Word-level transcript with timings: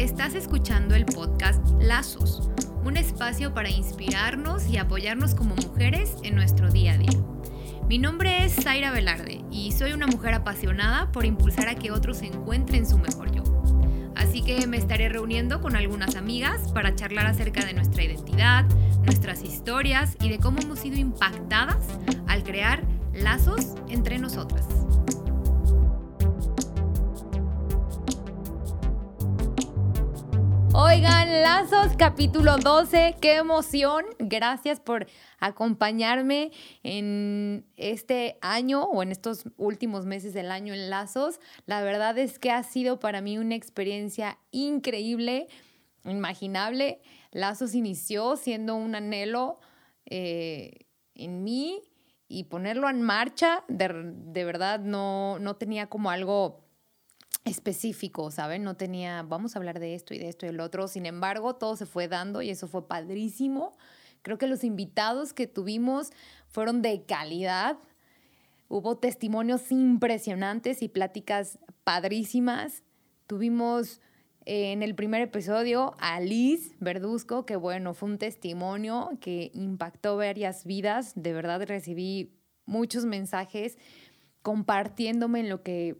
Estás 0.00 0.34
escuchando 0.34 0.94
el 0.94 1.04
podcast 1.04 1.60
Lazos, 1.78 2.48
un 2.86 2.96
espacio 2.96 3.52
para 3.52 3.68
inspirarnos 3.68 4.66
y 4.66 4.78
apoyarnos 4.78 5.34
como 5.34 5.54
mujeres 5.56 6.14
en 6.22 6.36
nuestro 6.36 6.70
día 6.70 6.94
a 6.94 6.96
día. 6.96 7.20
Mi 7.86 7.98
nombre 7.98 8.46
es 8.46 8.54
Zaira 8.54 8.92
Velarde 8.92 9.44
y 9.50 9.72
soy 9.72 9.92
una 9.92 10.06
mujer 10.06 10.32
apasionada 10.32 11.12
por 11.12 11.26
impulsar 11.26 11.68
a 11.68 11.74
que 11.74 11.90
otros 11.90 12.22
encuentren 12.22 12.86
su 12.86 12.96
mejor 12.96 13.30
yo. 13.30 13.42
Así 14.16 14.42
que 14.42 14.66
me 14.66 14.78
estaré 14.78 15.10
reuniendo 15.10 15.60
con 15.60 15.76
algunas 15.76 16.16
amigas 16.16 16.72
para 16.72 16.94
charlar 16.94 17.26
acerca 17.26 17.66
de 17.66 17.74
nuestra 17.74 18.02
identidad, 18.02 18.64
nuestras 19.04 19.42
historias 19.42 20.16
y 20.22 20.30
de 20.30 20.38
cómo 20.38 20.60
hemos 20.60 20.78
sido 20.78 20.96
impactadas 20.96 21.86
al 22.26 22.42
crear 22.42 22.82
lazos 23.12 23.74
entre 23.90 24.18
nosotras. 24.18 24.66
Oigan, 30.82 31.42
Lazos, 31.42 31.94
capítulo 31.98 32.56
12, 32.56 33.16
qué 33.20 33.34
emoción. 33.36 34.06
Gracias 34.18 34.80
por 34.80 35.06
acompañarme 35.38 36.52
en 36.82 37.66
este 37.76 38.38
año 38.40 38.84
o 38.84 39.02
en 39.02 39.12
estos 39.12 39.44
últimos 39.58 40.06
meses 40.06 40.32
del 40.32 40.50
año 40.50 40.72
en 40.72 40.88
Lazos. 40.88 41.38
La 41.66 41.82
verdad 41.82 42.16
es 42.16 42.38
que 42.38 42.50
ha 42.50 42.62
sido 42.62 42.98
para 42.98 43.20
mí 43.20 43.36
una 43.36 43.56
experiencia 43.56 44.38
increíble, 44.52 45.48
imaginable. 46.04 47.02
Lazos 47.30 47.74
inició 47.74 48.36
siendo 48.36 48.74
un 48.74 48.94
anhelo 48.94 49.60
eh, 50.06 50.86
en 51.14 51.44
mí 51.44 51.82
y 52.26 52.44
ponerlo 52.44 52.88
en 52.88 53.02
marcha, 53.02 53.64
de, 53.68 53.90
de 53.92 54.44
verdad 54.46 54.80
no, 54.80 55.38
no 55.40 55.56
tenía 55.56 55.88
como 55.88 56.10
algo 56.10 56.69
específico, 57.44 58.30
¿saben? 58.30 58.62
No 58.62 58.76
tenía, 58.76 59.22
vamos 59.22 59.54
a 59.54 59.58
hablar 59.58 59.80
de 59.80 59.94
esto 59.94 60.14
y 60.14 60.18
de 60.18 60.28
esto 60.28 60.46
y 60.46 60.50
del 60.50 60.60
otro. 60.60 60.88
Sin 60.88 61.06
embargo, 61.06 61.56
todo 61.56 61.76
se 61.76 61.86
fue 61.86 62.08
dando 62.08 62.42
y 62.42 62.50
eso 62.50 62.68
fue 62.68 62.86
padrísimo. 62.86 63.72
Creo 64.22 64.38
que 64.38 64.46
los 64.46 64.64
invitados 64.64 65.32
que 65.32 65.46
tuvimos 65.46 66.10
fueron 66.48 66.82
de 66.82 67.04
calidad. 67.04 67.78
Hubo 68.68 68.98
testimonios 68.98 69.72
impresionantes 69.72 70.82
y 70.82 70.88
pláticas 70.88 71.58
padrísimas. 71.82 72.82
Tuvimos 73.26 74.00
eh, 74.44 74.72
en 74.72 74.82
el 74.82 74.94
primer 74.94 75.22
episodio 75.22 75.94
a 75.98 76.20
Liz 76.20 76.76
Verduzco, 76.78 77.46
que 77.46 77.56
bueno, 77.56 77.94
fue 77.94 78.10
un 78.10 78.18
testimonio 78.18 79.10
que 79.20 79.50
impactó 79.54 80.16
varias 80.16 80.64
vidas. 80.64 81.12
De 81.16 81.32
verdad 81.32 81.62
recibí 81.66 82.36
muchos 82.66 83.06
mensajes 83.06 83.78
compartiéndome 84.42 85.40
en 85.40 85.48
lo 85.48 85.62
que 85.62 85.96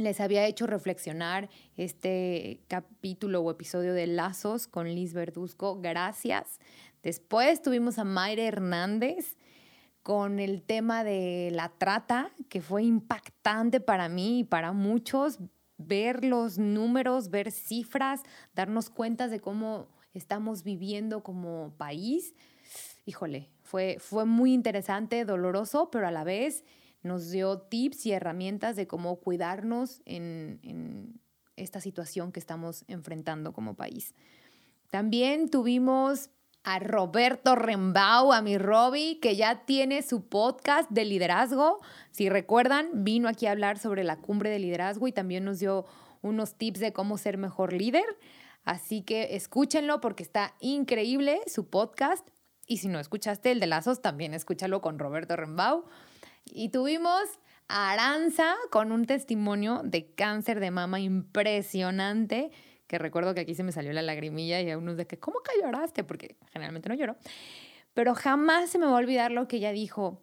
les 0.00 0.20
había 0.20 0.46
hecho 0.46 0.66
reflexionar 0.66 1.48
este 1.76 2.60
capítulo 2.68 3.40
o 3.40 3.50
episodio 3.50 3.94
de 3.94 4.06
Lazos 4.06 4.66
con 4.66 4.88
Liz 4.94 5.12
Verduzco. 5.12 5.80
Gracias. 5.80 6.58
Después 7.02 7.62
tuvimos 7.62 7.98
a 7.98 8.04
Mayra 8.04 8.42
Hernández 8.42 9.36
con 10.02 10.38
el 10.38 10.62
tema 10.62 11.04
de 11.04 11.50
la 11.52 11.68
trata, 11.68 12.30
que 12.48 12.60
fue 12.60 12.84
impactante 12.84 13.80
para 13.80 14.08
mí 14.08 14.40
y 14.40 14.44
para 14.44 14.72
muchos 14.72 15.38
ver 15.76 16.24
los 16.24 16.58
números, 16.58 17.30
ver 17.30 17.50
cifras, 17.52 18.22
darnos 18.54 18.90
cuenta 18.90 19.28
de 19.28 19.40
cómo 19.40 19.88
estamos 20.14 20.62
viviendo 20.62 21.22
como 21.22 21.72
país. 21.76 22.34
Híjole, 23.06 23.50
fue, 23.62 23.96
fue 23.98 24.24
muy 24.24 24.52
interesante, 24.52 25.24
doloroso, 25.24 25.90
pero 25.90 26.06
a 26.06 26.10
la 26.10 26.24
vez 26.24 26.64
nos 27.02 27.30
dio 27.30 27.58
tips 27.58 28.06
y 28.06 28.12
herramientas 28.12 28.76
de 28.76 28.86
cómo 28.86 29.16
cuidarnos 29.16 30.02
en, 30.04 31.20
esta 31.56 31.80
situación 31.80 32.32
que 32.32 32.40
estamos 32.40 32.84
enfrentando 32.88 33.52
como 33.52 33.74
país. 33.74 34.14
También 34.88 35.50
tuvimos 35.50 36.30
a 36.64 36.78
Roberto 36.78 37.54
Rembau, 37.54 38.32
a 38.32 38.40
mi 38.40 38.56
Robbie, 38.56 39.20
que 39.20 39.36
ya 39.36 39.66
tiene 39.66 40.00
su 40.02 40.26
podcast 40.26 40.90
de 40.90 41.04
liderazgo. 41.04 41.80
Si 42.12 42.30
recuerdan, 42.30 43.04
vino 43.04 43.28
aquí 43.28 43.46
a 43.46 43.52
hablar 43.52 43.78
sobre 43.78 44.04
la 44.04 44.16
cumbre 44.16 44.48
de 44.48 44.58
liderazgo 44.58 45.06
y 45.06 45.12
también 45.12 45.44
nos 45.44 45.58
dio 45.58 45.84
unos 46.22 46.54
tips 46.54 46.80
de 46.80 46.92
cómo 46.92 47.18
ser 47.18 47.36
mejor 47.36 47.74
líder. 47.74 48.04
Así 48.64 49.02
que 49.02 49.36
escúchenlo 49.36 50.00
porque 50.00 50.22
está 50.22 50.54
increíble 50.60 51.40
su 51.46 51.68
podcast. 51.68 52.26
Y 52.66 52.78
si 52.78 52.88
no 52.88 53.00
escuchaste 53.00 53.50
el 53.50 53.60
de 53.60 53.66
Lazos, 53.66 54.00
también 54.00 54.32
escúchalo 54.32 54.80
con 54.80 54.98
Roberto 54.98 55.36
Rembau. 55.36 55.84
Y 56.46 56.70
tuvimos 56.70 57.22
a 57.68 57.92
Aranza 57.92 58.56
con 58.70 58.92
un 58.92 59.06
testimonio 59.06 59.82
de 59.84 60.12
cáncer 60.14 60.60
de 60.60 60.70
mama 60.70 61.00
impresionante, 61.00 62.50
que 62.86 62.98
recuerdo 62.98 63.34
que 63.34 63.40
aquí 63.40 63.54
se 63.54 63.62
me 63.62 63.72
salió 63.72 63.92
la 63.92 64.02
lagrimilla 64.02 64.60
y 64.60 64.70
a 64.70 64.78
unos 64.78 64.96
de 64.96 65.06
que, 65.06 65.18
¿cómo 65.18 65.38
que 65.40 65.60
lloraste? 65.62 66.02
Porque 66.02 66.36
generalmente 66.52 66.88
no 66.88 66.96
lloro. 66.96 67.16
Pero 67.94 68.14
jamás 68.14 68.70
se 68.70 68.78
me 68.78 68.86
va 68.86 68.92
a 68.92 68.96
olvidar 68.96 69.30
lo 69.30 69.46
que 69.46 69.58
ella 69.58 69.72
dijo. 69.72 70.22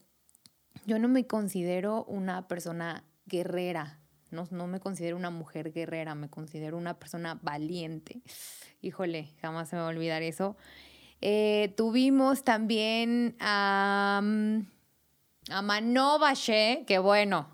Yo 0.85 0.99
no 0.99 1.07
me 1.07 1.25
considero 1.25 2.03
una 2.05 2.47
persona 2.47 3.05
guerrera, 3.25 4.01
no, 4.31 4.47
no 4.51 4.67
me 4.67 4.79
considero 4.79 5.15
una 5.15 5.29
mujer 5.29 5.71
guerrera, 5.71 6.15
me 6.15 6.29
considero 6.29 6.77
una 6.77 6.99
persona 6.99 7.39
valiente. 7.41 8.21
Híjole, 8.81 9.33
jamás 9.41 9.69
se 9.69 9.75
me 9.75 9.81
va 9.81 9.87
a 9.87 9.91
olvidar 9.91 10.21
eso. 10.21 10.57
Eh, 11.21 11.73
tuvimos 11.77 12.43
también 12.43 13.35
a... 13.39 14.21
A 15.49 15.61
Manovache, 15.61 16.83
que 16.85 16.99
bueno, 16.99 17.47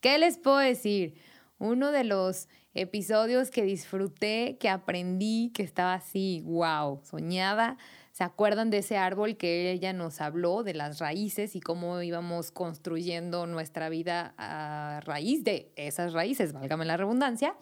¿qué 0.00 0.16
les 0.16 0.38
puedo 0.38 0.56
decir? 0.56 1.20
Uno 1.58 1.92
de 1.92 2.02
los 2.02 2.48
episodios 2.72 3.50
que 3.50 3.64
disfruté, 3.64 4.56
que 4.58 4.70
aprendí, 4.70 5.52
que 5.54 5.62
estaba 5.62 5.92
así, 5.92 6.40
wow, 6.46 7.02
soñada. 7.04 7.76
¿Se 8.12 8.24
acuerdan 8.24 8.70
de 8.70 8.78
ese 8.78 8.96
árbol 8.96 9.36
que 9.36 9.70
ella 9.72 9.92
nos 9.92 10.22
habló, 10.22 10.62
de 10.62 10.72
las 10.72 11.00
raíces 11.00 11.54
y 11.54 11.60
cómo 11.60 12.00
íbamos 12.00 12.50
construyendo 12.50 13.46
nuestra 13.46 13.90
vida 13.90 14.34
a 14.38 15.00
raíz 15.04 15.44
de 15.44 15.70
esas 15.76 16.14
raíces, 16.14 16.54
válgame 16.54 16.86
la 16.86 16.96
redundancia? 16.96 17.56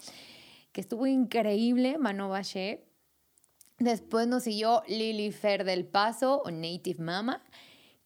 Que 0.70 0.80
estuvo 0.80 1.08
increíble, 1.08 1.98
Manovache. 1.98 2.84
Después 3.78 4.28
nos 4.28 4.44
siguió 4.44 4.84
Lily 4.86 5.32
Fer 5.32 5.64
del 5.64 5.86
Paso 5.86 6.40
o 6.44 6.52
Native 6.52 7.02
Mama 7.02 7.42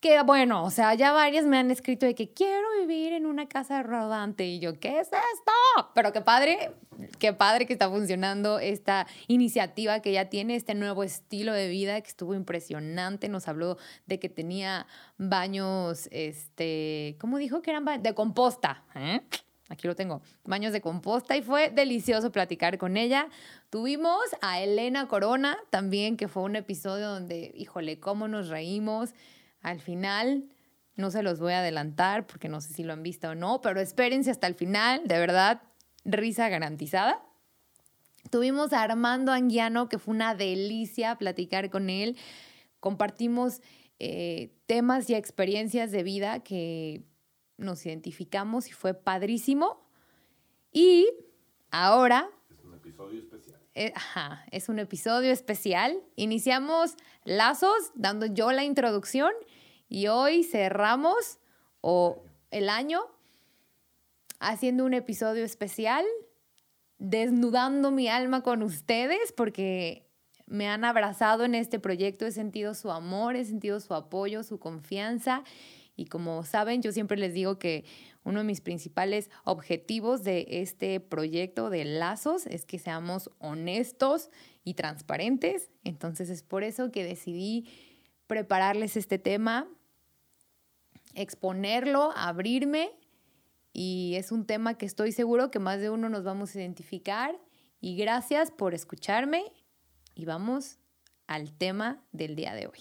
que 0.07 0.23
bueno, 0.23 0.65
o 0.65 0.71
sea, 0.71 0.95
ya 0.95 1.13
varias 1.13 1.45
me 1.47 1.59
han 1.59 1.71
escrito 1.71 2.07
de 2.07 2.15
que 2.15 2.31
quiero 2.31 2.67
vivir 2.81 3.13
en 3.13 3.27
una 3.27 3.49
casa 3.49 3.83
rodante 3.83 4.47
y 4.47 4.61
yo, 4.61 4.79
¿qué 4.79 5.01
es 5.01 5.09
esto? 5.09 5.91
Pero 5.95 6.13
qué 6.13 6.21
padre, 6.21 6.71
qué 7.19 7.33
padre 7.33 7.67
que 7.67 7.73
está 7.73 7.89
funcionando 7.91 8.61
esta 8.61 9.09
iniciativa 9.27 10.01
que 10.01 10.13
ya 10.13 10.27
tiene, 10.27 10.55
este 10.55 10.75
nuevo 10.75 11.03
estilo 11.03 11.53
de 11.53 11.69
vida 11.69 12.01
que 12.01 12.09
estuvo 12.09 12.35
impresionante. 12.35 13.29
Nos 13.29 13.49
habló 13.49 13.79
de 14.07 14.21
que 14.21 14.29
tenía 14.29 14.87
baños, 15.19 16.09
este, 16.13 17.17
¿cómo 17.21 17.39
dijo 17.39 17.61
que 17.61 17.71
eran 17.73 18.01
de 18.01 18.15
composta? 18.15 18.85
¿eh? 18.95 19.23
Aquí 19.69 19.89
lo 19.89 19.97
tengo, 19.97 20.23
baños 20.45 20.73
de 20.73 20.81
composta 20.81 21.37
y 21.37 21.43
fue 21.43 21.71
delicioso 21.71 22.31
platicar 22.31 22.79
con 22.79 22.97
ella. 22.97 23.27
Tuvimos 23.71 24.23
a 24.41 24.61
Elena 24.61 25.09
Corona 25.09 25.59
también, 25.71 26.17
que 26.17 26.29
fue 26.29 26.45
un 26.45 26.55
episodio 26.55 27.09
donde, 27.09 27.53
híjole, 27.57 27.99
cómo 27.99 28.29
nos 28.29 28.49
reímos. 28.49 29.13
Al 29.67 29.81
final, 29.81 30.45
no 30.95 31.11
se 31.11 31.25
los 31.25 31.41
voy 31.41 31.53
a 31.53 31.59
adelantar 31.59 32.29
porque 32.29 32.49
no 32.49 32.61
sé 32.61 32.73
si 32.73 32.85
lo 32.85 32.93
han 32.93 33.03
visto 33.03 33.31
o 33.31 33.35
no, 33.35 33.61
pero 33.61 33.81
espérense 33.81 34.31
hasta 34.31 34.47
el 34.47 34.55
final, 34.55 35.09
de 35.09 35.19
verdad, 35.19 35.61
risa 36.05 36.49
garantizada. 36.49 37.21
Tuvimos 38.31 38.73
a 38.73 38.85
Armando 38.85 39.33
Anguiano, 39.33 39.89
que 39.89 39.99
fue 39.99 40.15
una 40.15 40.37
delicia 40.37 41.17
platicar 41.17 41.69
con 41.69 41.91
él. 41.91 42.17
Compartimos 42.79 43.61
eh, 43.99 44.55
temas 44.67 45.11
y 45.11 45.17
experiencias 45.17 45.91
de 45.91 46.05
vida 46.05 46.45
que 46.45 47.03
nos 47.57 47.85
identificamos 47.87 48.69
y 48.69 48.73
fue 48.73 48.95
padrísimo. 48.95 49.85
Y 50.71 51.09
ahora... 51.73 52.31
Es 52.49 52.63
un 52.63 52.75
episodio 52.75 53.19
especial. 53.19 53.61
Eh, 53.75 53.93
ajá, 53.97 54.47
es 54.53 54.69
un 54.69 54.79
episodio 54.79 55.33
especial. 55.33 56.01
Iniciamos 56.15 56.95
lazos, 57.25 57.91
dando 57.97 58.27
yo 58.27 58.53
la 58.53 58.63
introducción 58.63 59.33
y 59.89 60.09
hoy 60.09 60.45
cerramos 60.45 61.39
o 61.81 62.23
el 62.51 62.69
año 62.69 63.01
haciendo 64.41 64.85
un 64.85 64.95
episodio 64.95 65.45
especial, 65.45 66.05
desnudando 66.99 67.91
mi 67.91 68.09
alma 68.09 68.43
con 68.43 68.63
ustedes 68.63 69.33
porque 69.33 70.07
me 70.47 70.69
han 70.69 70.85
abrazado 70.85 71.45
en 71.45 71.55
este 71.55 71.79
proyecto, 71.79 72.27
he 72.27 72.33
sentido 72.33 72.75
su 72.75 72.91
amor, 72.91 73.37
he 73.37 73.45
sentido 73.45 73.81
su 73.81 73.95
apoyo, 73.95 74.43
su 74.43 74.59
confianza 74.59 75.43
y 75.97 76.07
como 76.07 76.45
saben, 76.45 76.83
yo 76.83 76.93
siempre 76.93 77.17
les 77.17 77.33
digo 77.33 77.59
que 77.59 77.85
uno 78.23 78.41
de 78.41 78.45
mis 78.45 78.61
principales 78.61 79.31
objetivos 79.45 80.25
de 80.25 80.47
este 80.49 81.01
proyecto 81.01 81.71
de 81.71 81.87
lazos 81.87 82.47
es 82.47 82.67
que 82.67 82.79
seamos 82.79 83.31
honestos 83.39 84.31
y 84.63 84.75
transparentes. 84.75 85.71
Entonces 85.85 86.29
es 86.29 86.43
por 86.43 86.65
eso 86.65 86.93
que 86.93 87.03
decidí 87.03 87.67
prepararles 88.27 88.97
este 88.97 89.19
tema 89.19 89.69
exponerlo, 91.17 92.13
abrirme 92.15 92.91
y 93.73 94.15
es 94.17 94.31
un 94.31 94.47
tema 94.47 94.79
que 94.79 94.87
estoy 94.87 95.13
seguro 95.13 95.51
que 95.51 95.59
más 95.59 95.81
de 95.81 95.91
uno 95.91 96.09
nos 96.09 96.23
vamos 96.23 96.55
a 96.55 96.59
identificar 96.59 97.37
Y 97.81 97.97
gracias 97.97 98.51
por 98.51 98.75
escucharme 98.75 99.45
y 100.15 100.25
vamos 100.25 100.79
al 101.27 101.53
tema 101.53 102.03
del 102.13 102.37
día 102.37 102.55
de 102.55 102.69
hoy. 102.69 102.79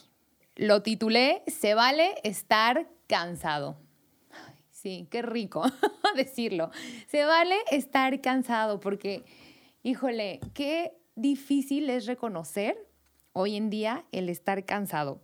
Lo 0.56 0.84
titulé 0.84 1.44
Se 1.48 1.74
vale 1.76 2.16
estar 2.24 2.88
cansado. 3.08 3.78
sí, 4.72 5.08
qué 5.12 5.22
rico 5.22 5.64
decirlo. 6.16 6.72
Se 7.08 7.26
vale 7.26 7.58
estar 7.72 8.22
cansado 8.22 8.80
porque, 8.80 9.26
híjole, 9.84 10.40
qué 10.54 10.98
difícil 11.16 11.90
es 11.90 12.06
reconocer 12.06 12.78
hoy 13.34 13.58
en 13.58 13.70
día 13.70 14.06
el 14.14 14.30
estar 14.30 14.66
cansado. 14.66 15.22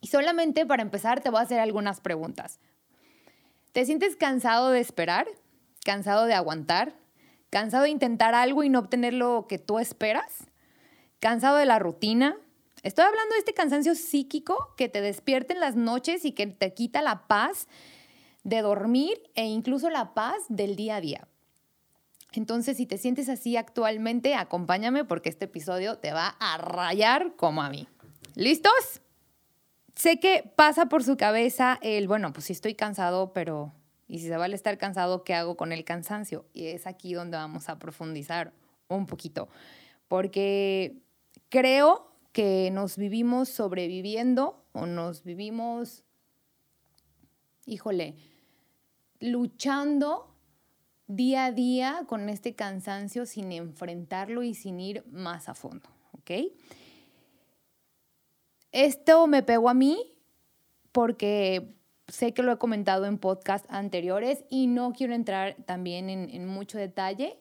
Y 0.00 0.08
solamente 0.08 0.66
para 0.66 0.82
empezar 0.82 1.20
te 1.20 1.30
voy 1.30 1.40
a 1.40 1.42
hacer 1.42 1.60
algunas 1.60 2.00
preguntas. 2.00 2.60
¿Te 3.72 3.84
sientes 3.84 4.16
cansado 4.16 4.70
de 4.70 4.80
esperar? 4.80 5.26
¿Cansado 5.84 6.26
de 6.26 6.34
aguantar? 6.34 6.94
¿Cansado 7.50 7.84
de 7.84 7.90
intentar 7.90 8.34
algo 8.34 8.62
y 8.62 8.68
no 8.68 8.78
obtener 8.78 9.14
lo 9.14 9.46
que 9.48 9.58
tú 9.58 9.78
esperas? 9.78 10.46
¿Cansado 11.20 11.56
de 11.56 11.66
la 11.66 11.78
rutina? 11.78 12.36
Estoy 12.82 13.04
hablando 13.04 13.34
de 13.34 13.38
este 13.40 13.54
cansancio 13.54 13.94
psíquico 13.94 14.74
que 14.76 14.88
te 14.88 15.00
despierta 15.00 15.52
en 15.52 15.60
las 15.60 15.74
noches 15.74 16.24
y 16.24 16.32
que 16.32 16.46
te 16.46 16.74
quita 16.74 17.02
la 17.02 17.26
paz 17.26 17.66
de 18.44 18.62
dormir 18.62 19.20
e 19.34 19.46
incluso 19.46 19.90
la 19.90 20.14
paz 20.14 20.36
del 20.48 20.76
día 20.76 20.96
a 20.96 21.00
día. 21.00 21.28
Entonces, 22.32 22.76
si 22.76 22.86
te 22.86 22.98
sientes 22.98 23.28
así 23.28 23.56
actualmente, 23.56 24.34
acompáñame 24.34 25.04
porque 25.04 25.28
este 25.28 25.46
episodio 25.46 25.98
te 25.98 26.12
va 26.12 26.36
a 26.38 26.58
rayar 26.58 27.34
como 27.36 27.62
a 27.62 27.70
mí. 27.70 27.88
¿Listos? 28.34 29.02
Sé 29.98 30.20
que 30.20 30.48
pasa 30.54 30.86
por 30.86 31.02
su 31.02 31.16
cabeza 31.16 31.76
el, 31.82 32.06
bueno, 32.06 32.32
pues 32.32 32.46
si 32.46 32.52
estoy 32.52 32.76
cansado, 32.76 33.32
pero 33.32 33.72
¿y 34.06 34.20
si 34.20 34.28
se 34.28 34.36
vale 34.36 34.54
estar 34.54 34.78
cansado, 34.78 35.24
qué 35.24 35.34
hago 35.34 35.56
con 35.56 35.72
el 35.72 35.84
cansancio? 35.84 36.46
Y 36.54 36.68
es 36.68 36.86
aquí 36.86 37.14
donde 37.14 37.36
vamos 37.36 37.68
a 37.68 37.80
profundizar 37.80 38.52
un 38.86 39.06
poquito, 39.06 39.48
porque 40.06 41.02
creo 41.48 42.12
que 42.30 42.70
nos 42.70 42.96
vivimos 42.96 43.48
sobreviviendo 43.48 44.64
o 44.70 44.86
nos 44.86 45.24
vivimos, 45.24 46.04
híjole, 47.66 48.14
luchando 49.18 50.32
día 51.08 51.46
a 51.46 51.50
día 51.50 52.04
con 52.06 52.28
este 52.28 52.54
cansancio 52.54 53.26
sin 53.26 53.50
enfrentarlo 53.50 54.44
y 54.44 54.54
sin 54.54 54.78
ir 54.78 55.04
más 55.10 55.48
a 55.48 55.54
fondo, 55.54 55.90
¿ok? 56.12 56.30
Esto 58.72 59.26
me 59.26 59.42
pegó 59.42 59.68
a 59.70 59.74
mí 59.74 60.14
porque 60.92 61.74
sé 62.08 62.32
que 62.32 62.42
lo 62.42 62.52
he 62.52 62.58
comentado 62.58 63.06
en 63.06 63.18
podcast 63.18 63.66
anteriores 63.68 64.44
y 64.50 64.66
no 64.66 64.92
quiero 64.92 65.14
entrar 65.14 65.56
también 65.66 66.10
en, 66.10 66.46
mucho 66.46 66.78
detalle. 66.78 67.38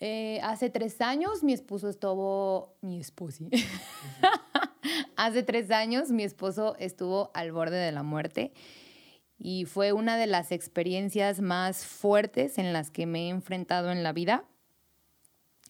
Eh, 0.00 0.40
hace 0.42 0.68
tres 0.68 1.00
años 1.00 1.44
mi 1.44 1.52
esposo 1.52 1.88
estuvo, 1.88 2.74
mi 2.80 2.98
esposo, 2.98 3.44
hace 5.16 5.44
tres 5.44 5.70
años 5.70 6.10
mi 6.10 6.24
esposo 6.24 6.74
estuvo 6.80 7.30
al 7.34 7.52
borde 7.52 7.76
de 7.76 7.92
la 7.92 8.02
muerte 8.02 8.52
y 9.38 9.64
fue 9.64 9.92
una 9.92 10.16
de 10.16 10.26
las 10.26 10.50
experiencias 10.50 11.40
más 11.40 11.86
fuertes 11.86 12.58
en 12.58 12.72
las 12.72 12.90
que 12.90 13.06
me 13.06 13.26
he 13.26 13.28
enfrentado 13.28 13.92
en 13.92 14.02
la 14.02 14.12
vida 14.12 14.44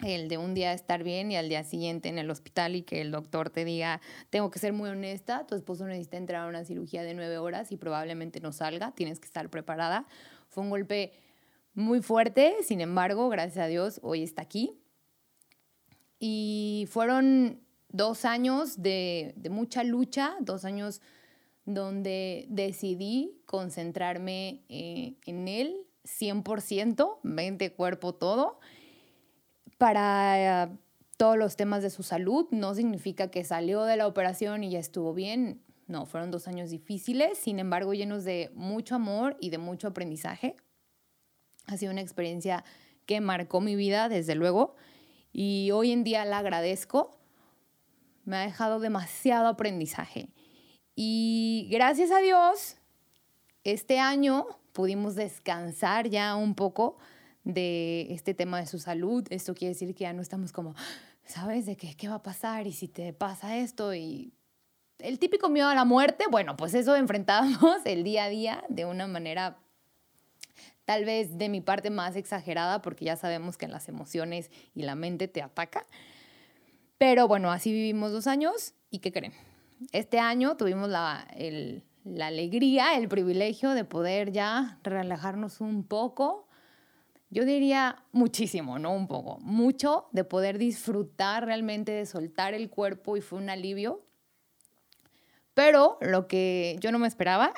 el 0.02 0.28
de 0.28 0.38
un 0.38 0.54
día 0.54 0.72
estar 0.72 1.02
bien 1.04 1.31
y 1.31 1.37
al 1.37 1.49
día 1.49 1.64
siguiente 1.64 2.08
en 2.08 2.19
el 2.19 2.31
hospital 2.31 2.75
y 2.76 2.82
que 2.82 3.00
el 3.00 3.10
doctor 3.10 3.50
te 3.50 3.64
diga, 3.64 4.00
tengo 4.31 4.50
que 4.50 4.58
ser 4.58 4.72
muy 4.72 4.90
honesta, 4.90 5.46
tu 5.46 5.54
esposo 5.54 5.87
necesita 5.87 6.16
entrar 6.16 6.44
a 6.44 6.49
una 6.49 6.64
cirugía 6.64 7.02
de 7.02 7.14
nueve 7.14 7.38
horas 7.38 7.72
y 7.72 7.76
probablemente 7.76 8.40
no 8.40 8.52
salga, 8.52 8.93
tienes 8.93 9.20
que 9.20 9.26
estar 9.26 9.49
preparada. 9.49 10.06
Fue 10.49 10.64
un 10.64 10.70
golpe 10.70 11.12
muy 11.75 12.02
fuerte, 12.02 12.56
sin 12.62 12.81
embargo, 12.81 13.28
gracias 13.28 13.64
a 13.64 13.69
Dios, 13.69 14.00
hoy 14.02 14.22
está 14.22 14.43
aquí. 14.43 14.78
Y 16.19 16.87
fueron 16.90 17.60
dos 17.88 18.25
años 18.25 18.82
de, 18.82 19.34
mucha 19.50 19.84
lucha, 19.84 20.34
dos 20.40 20.64
años 20.64 21.00
donde 21.64 22.46
decidí 22.48 23.40
concentrarme 23.46 24.64
eh, 24.69 25.14
en 25.26 25.46
él 25.46 25.87
100%, 26.05 27.19
mente, 27.22 27.72
cuerpo, 27.72 28.14
todo 28.14 28.58
para 29.82 30.70
todos 31.17 31.37
los 31.37 31.56
temas 31.56 31.82
de 31.82 31.90
su 31.90 32.05
salud. 32.05 32.46
No 32.52 32.73
significa 32.73 33.32
que 33.32 33.43
salió 33.43 33.82
de 33.82 33.96
la 33.96 34.06
operación 34.06 34.62
y 34.62 34.70
ya 34.70 34.79
estuvo 34.79 35.12
bien. 35.12 35.61
No, 35.88 36.06
fueron 36.06 36.31
dos 36.31 36.46
años 36.46 36.70
difíciles, 36.70 37.37
sin 37.37 37.58
embargo 37.58 37.93
llenos 37.93 38.23
de 38.23 38.52
mucho 38.55 38.94
amor 38.94 39.37
y 39.40 39.50
de 39.50 39.58
mucho 39.58 39.88
aprendizaje. 39.88 40.55
Ha 41.67 41.76
sido 41.79 41.90
una 41.90 42.00
experiencia 42.00 42.62
que 43.06 43.20
marcó 43.20 43.61
mi 43.61 43.75
vida, 43.75 44.08
desde 44.08 44.37
luego, 44.37 44.76
y 45.32 45.73
hoy 45.73 45.90
en 45.90 46.05
día 46.05 46.25
la 46.26 46.38
agradezco. 46.38 47.19
Me 48.25 48.37
ha 48.37 48.43
dejado 48.43 48.79
demasiado 48.79 49.49
aprendizaje. 49.49 50.29
Y 50.94 51.67
gracias 51.73 52.12
a 52.12 52.20
Dios, 52.20 52.76
este 53.64 53.99
año 53.99 54.46
pudimos 54.73 55.17
descansar 55.17 56.08
ya 56.08 56.37
un 56.37 56.55
poco 56.55 56.99
de 57.44 58.12
este 58.12 58.34
tema 58.34 58.58
de 58.60 58.66
su 58.66 58.78
salud. 58.78 59.26
Esto 59.30 59.54
quiere 59.54 59.74
decir 59.74 59.94
que 59.94 60.04
ya 60.04 60.12
no 60.12 60.22
estamos 60.22 60.52
como, 60.52 60.74
¿sabes? 61.24 61.66
De 61.66 61.76
qué, 61.76 61.94
qué 61.96 62.08
va 62.08 62.16
a 62.16 62.22
pasar 62.22 62.66
y 62.66 62.72
si 62.72 62.88
te 62.88 63.12
pasa 63.12 63.56
esto 63.56 63.94
y 63.94 64.32
el 64.98 65.18
típico 65.18 65.48
miedo 65.48 65.68
a 65.68 65.74
la 65.74 65.84
muerte, 65.84 66.24
bueno, 66.30 66.56
pues 66.56 66.74
eso 66.74 66.96
enfrentamos 66.96 67.58
el 67.84 68.04
día 68.04 68.24
a 68.24 68.28
día 68.28 68.64
de 68.68 68.84
una 68.84 69.06
manera 69.06 69.58
tal 70.84 71.04
vez 71.04 71.38
de 71.38 71.48
mi 71.48 71.60
parte 71.60 71.90
más 71.90 72.16
exagerada 72.16 72.82
porque 72.82 73.04
ya 73.04 73.16
sabemos 73.16 73.56
que 73.56 73.68
las 73.68 73.88
emociones 73.88 74.50
y 74.74 74.82
la 74.82 74.94
mente 74.94 75.28
te 75.28 75.42
ataca. 75.42 75.86
Pero 76.98 77.26
bueno, 77.28 77.50
así 77.50 77.72
vivimos 77.72 78.12
dos 78.12 78.26
años 78.26 78.74
y 78.90 79.00
¿qué 79.00 79.12
creen? 79.12 79.32
Este 79.90 80.20
año 80.20 80.56
tuvimos 80.56 80.88
la, 80.88 81.26
la 82.04 82.26
alegría, 82.28 82.96
el 82.96 83.08
privilegio 83.08 83.70
de 83.70 83.84
poder 83.84 84.30
ya 84.30 84.78
relajarnos 84.84 85.60
un 85.60 85.82
poco, 85.84 86.46
yo 87.32 87.46
diría 87.46 88.05
muchísimo, 88.12 88.79
no 88.79 88.93
un 88.93 89.08
poco, 89.08 89.38
mucho 89.40 90.06
de 90.12 90.23
poder 90.23 90.58
disfrutar 90.58 91.46
realmente 91.46 91.90
de 91.90 92.05
soltar 92.05 92.52
el 92.52 92.69
cuerpo 92.69 93.17
y 93.17 93.23
fue 93.23 93.38
un 93.38 93.49
alivio. 93.49 94.05
Pero 95.55 95.96
lo 96.02 96.29
que 96.29 96.76
yo 96.81 96.93
no 96.93 96.99
me 96.99 97.08
esperaba 97.08 97.55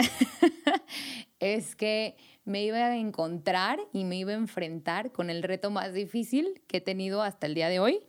es 1.41 1.75
que 1.75 2.17
me 2.44 2.62
iba 2.62 2.79
a 2.79 2.97
encontrar 2.97 3.81
y 3.93 4.05
me 4.05 4.17
iba 4.17 4.31
a 4.31 4.37
enfrentar 4.37 5.11
con 5.11 5.29
el 5.29 5.43
reto 5.43 5.73
más 5.73 5.93
difícil 5.93 6.62
que 6.69 6.76
he 6.76 6.81
tenido 6.81 7.23
hasta 7.23 7.49
el 7.49 7.55
día 7.55 7.69
de 7.69 7.81
hoy, 7.81 8.06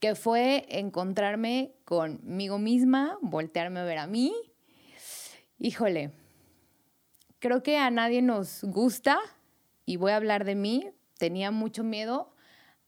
que 0.00 0.14
fue 0.14 0.66
encontrarme 0.68 1.72
conmigo 1.86 2.58
misma, 2.58 3.16
voltearme 3.22 3.80
a 3.80 3.84
ver 3.84 3.98
a 3.98 4.06
mí. 4.06 4.34
Híjole, 5.58 6.10
creo 7.38 7.62
que 7.62 7.78
a 7.78 7.90
nadie 7.90 8.20
nos 8.20 8.64
gusta 8.64 9.18
y 9.88 9.96
voy 9.96 10.12
a 10.12 10.16
hablar 10.16 10.44
de 10.44 10.54
mí, 10.54 10.90
tenía 11.16 11.50
mucho 11.50 11.82
miedo 11.82 12.34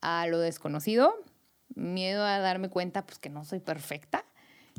a 0.02 0.26
lo 0.26 0.38
desconocido, 0.38 1.14
miedo 1.74 2.22
a 2.22 2.40
darme 2.40 2.68
cuenta 2.68 3.06
pues 3.06 3.18
que 3.18 3.30
no 3.30 3.42
soy 3.42 3.58
perfecta 3.58 4.26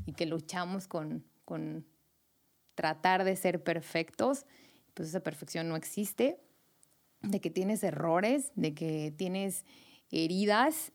y 0.06 0.14
que 0.14 0.28
luchamos 0.28 0.88
con, 0.88 1.26
con 1.46 1.84
tratar 2.76 3.24
de 3.24 3.36
ser 3.36 3.64
perfectos, 3.64 4.46
pues 4.94 5.10
esa 5.10 5.22
perfección 5.22 5.68
no 5.68 5.76
existe, 5.76 6.40
de 7.22 7.42
que 7.42 7.50
tienes 7.50 7.84
errores, 7.84 8.52
de 8.54 8.76
que 8.76 9.12
tienes 9.18 9.66
heridas. 10.12 10.92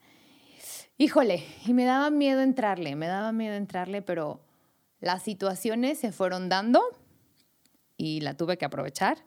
Híjole, 0.96 1.42
y 1.66 1.74
me 1.74 1.86
daba 1.86 2.10
miedo 2.10 2.40
entrarle, 2.40 2.94
me 2.94 3.08
daba 3.08 3.32
miedo 3.32 3.56
entrarle, 3.56 4.00
pero 4.00 4.44
las 5.00 5.24
situaciones 5.24 5.98
se 5.98 6.12
fueron 6.12 6.48
dando 6.48 6.84
y 7.96 8.20
la 8.20 8.36
tuve 8.36 8.58
que 8.58 8.64
aprovechar 8.64 9.24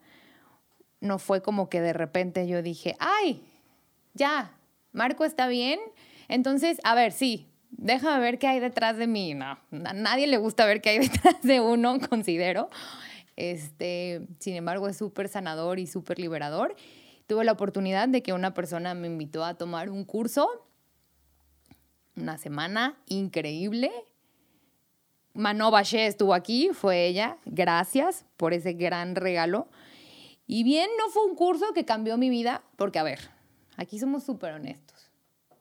no 1.02 1.20
fue 1.20 1.42
como 1.42 1.70
que 1.70 1.82
de 1.82 1.94
repente 1.94 2.48
yo 2.48 2.62
dije, 2.62 2.96
ay, 3.00 3.44
ya, 4.14 4.58
Marco 4.92 5.26
está 5.26 5.48
bien. 5.48 5.80
Entonces, 6.28 6.80
a 6.84 6.96
ver, 6.96 7.12
sí, 7.12 7.48
déjame 7.72 8.20
ver 8.20 8.40
qué 8.40 8.48
hay 8.48 8.60
detrás 8.60 8.98
de 8.98 9.08
mí. 9.08 9.34
No, 9.34 9.58
a 9.72 9.94
nadie 9.94 10.28
le 10.28 10.38
gusta 10.38 10.66
ver 10.66 10.82
qué 10.82 10.90
hay 10.90 11.00
detrás 11.10 11.42
de 11.42 11.60
uno, 11.60 12.00
considero. 12.10 12.70
Este, 13.36 14.28
sin 14.40 14.56
embargo, 14.56 14.88
es 14.88 14.98
súper 14.98 15.30
sanador 15.30 15.80
y 15.80 15.88
súper 15.88 16.20
liberador. 16.20 16.76
Tuve 17.28 17.46
la 17.46 17.54
oportunidad 17.54 18.10
de 18.10 18.22
que 18.22 18.34
una 18.34 18.54
persona 18.54 18.94
me 18.94 19.08
invitó 19.08 19.46
a 19.46 19.54
tomar 19.54 19.90
un 19.90 20.04
curso, 20.04 20.50
una 22.16 22.38
semana 22.38 22.98
increíble. 23.06 23.92
Mano 25.34 25.72
Baché 25.72 26.08
estuvo 26.08 26.34
aquí, 26.34 26.72
fue 26.74 27.06
ella. 27.06 27.38
Gracias 27.46 28.26
por 28.36 28.54
ese 28.54 28.74
gran 28.74 29.16
regalo. 29.16 29.70
Y 30.52 30.64
bien, 30.64 30.90
no 30.98 31.12
fue 31.12 31.26
un 31.26 31.36
curso 31.36 31.74
que 31.76 31.86
cambió 31.86 32.18
mi 32.18 32.32
vida, 32.32 32.64
porque 32.76 32.98
a 32.98 33.04
ver, 33.04 33.20
aquí 33.78 34.00
somos 34.00 34.24
súper 34.24 34.54
honestos. 34.54 35.12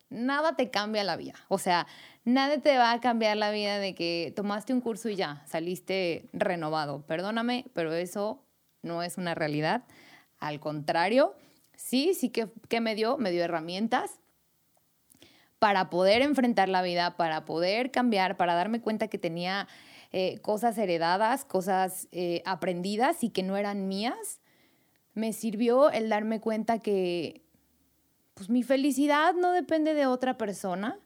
Nada 0.09 0.57
te 0.57 0.71
cambia 0.71 1.05
la 1.05 1.19
vida. 1.19 1.35
O 1.49 1.59
sea, 1.59 1.87
nada 2.25 2.57
te 2.63 2.79
va 2.79 2.93
a 2.93 3.01
cambiar 3.01 3.37
la 3.37 3.51
vida 3.51 3.79
de 3.79 3.95
que 3.95 4.33
tomaste 4.35 4.73
un 4.73 4.81
curso 4.81 5.11
y 5.11 5.15
ya, 5.15 5.45
saliste 5.47 6.31
renovado. 6.33 7.03
Perdóname, 7.03 7.67
pero 7.75 7.93
eso 7.93 8.43
no 8.81 9.03
es 9.03 9.19
una 9.19 9.35
realidad. 9.35 9.85
Al 10.39 10.59
contrario, 10.59 11.35
sí, 11.77 12.15
sí 12.15 12.31
que, 12.31 12.49
que 12.71 12.81
me 12.81 12.95
dio, 12.95 13.19
me 13.19 13.31
dio 13.31 13.45
herramientas, 13.45 14.21
para 15.59 15.91
poder 15.91 16.23
enfrentar 16.23 16.71
la 16.71 16.81
vida, 16.81 17.15
para 17.19 17.45
poder 17.45 17.91
cambiar, 17.91 18.39
para 18.39 18.55
darme 18.55 18.81
cuenta 18.81 19.09
que 19.09 19.19
tenía 19.19 19.69
eh, 20.13 20.39
cosas 20.41 20.79
heredadas, 20.79 21.45
cosas 21.45 22.09
eh, 22.11 22.43
aprendidas 22.47 23.23
y 23.23 23.29
que 23.29 23.43
no 23.43 23.59
eran 23.59 23.87
mías, 23.87 24.41
me 25.15 25.33
sirvió 25.33 25.91
el 25.91 26.09
darme 26.09 26.41
cuenta 26.41 26.79
que 26.79 27.45
pues 28.35 28.49
mi 28.51 28.63
felicidad 28.63 29.35
no 29.35 29.51
depende 29.53 29.95
de 29.95 30.07
otra 30.07 30.39
persona. 30.39 30.99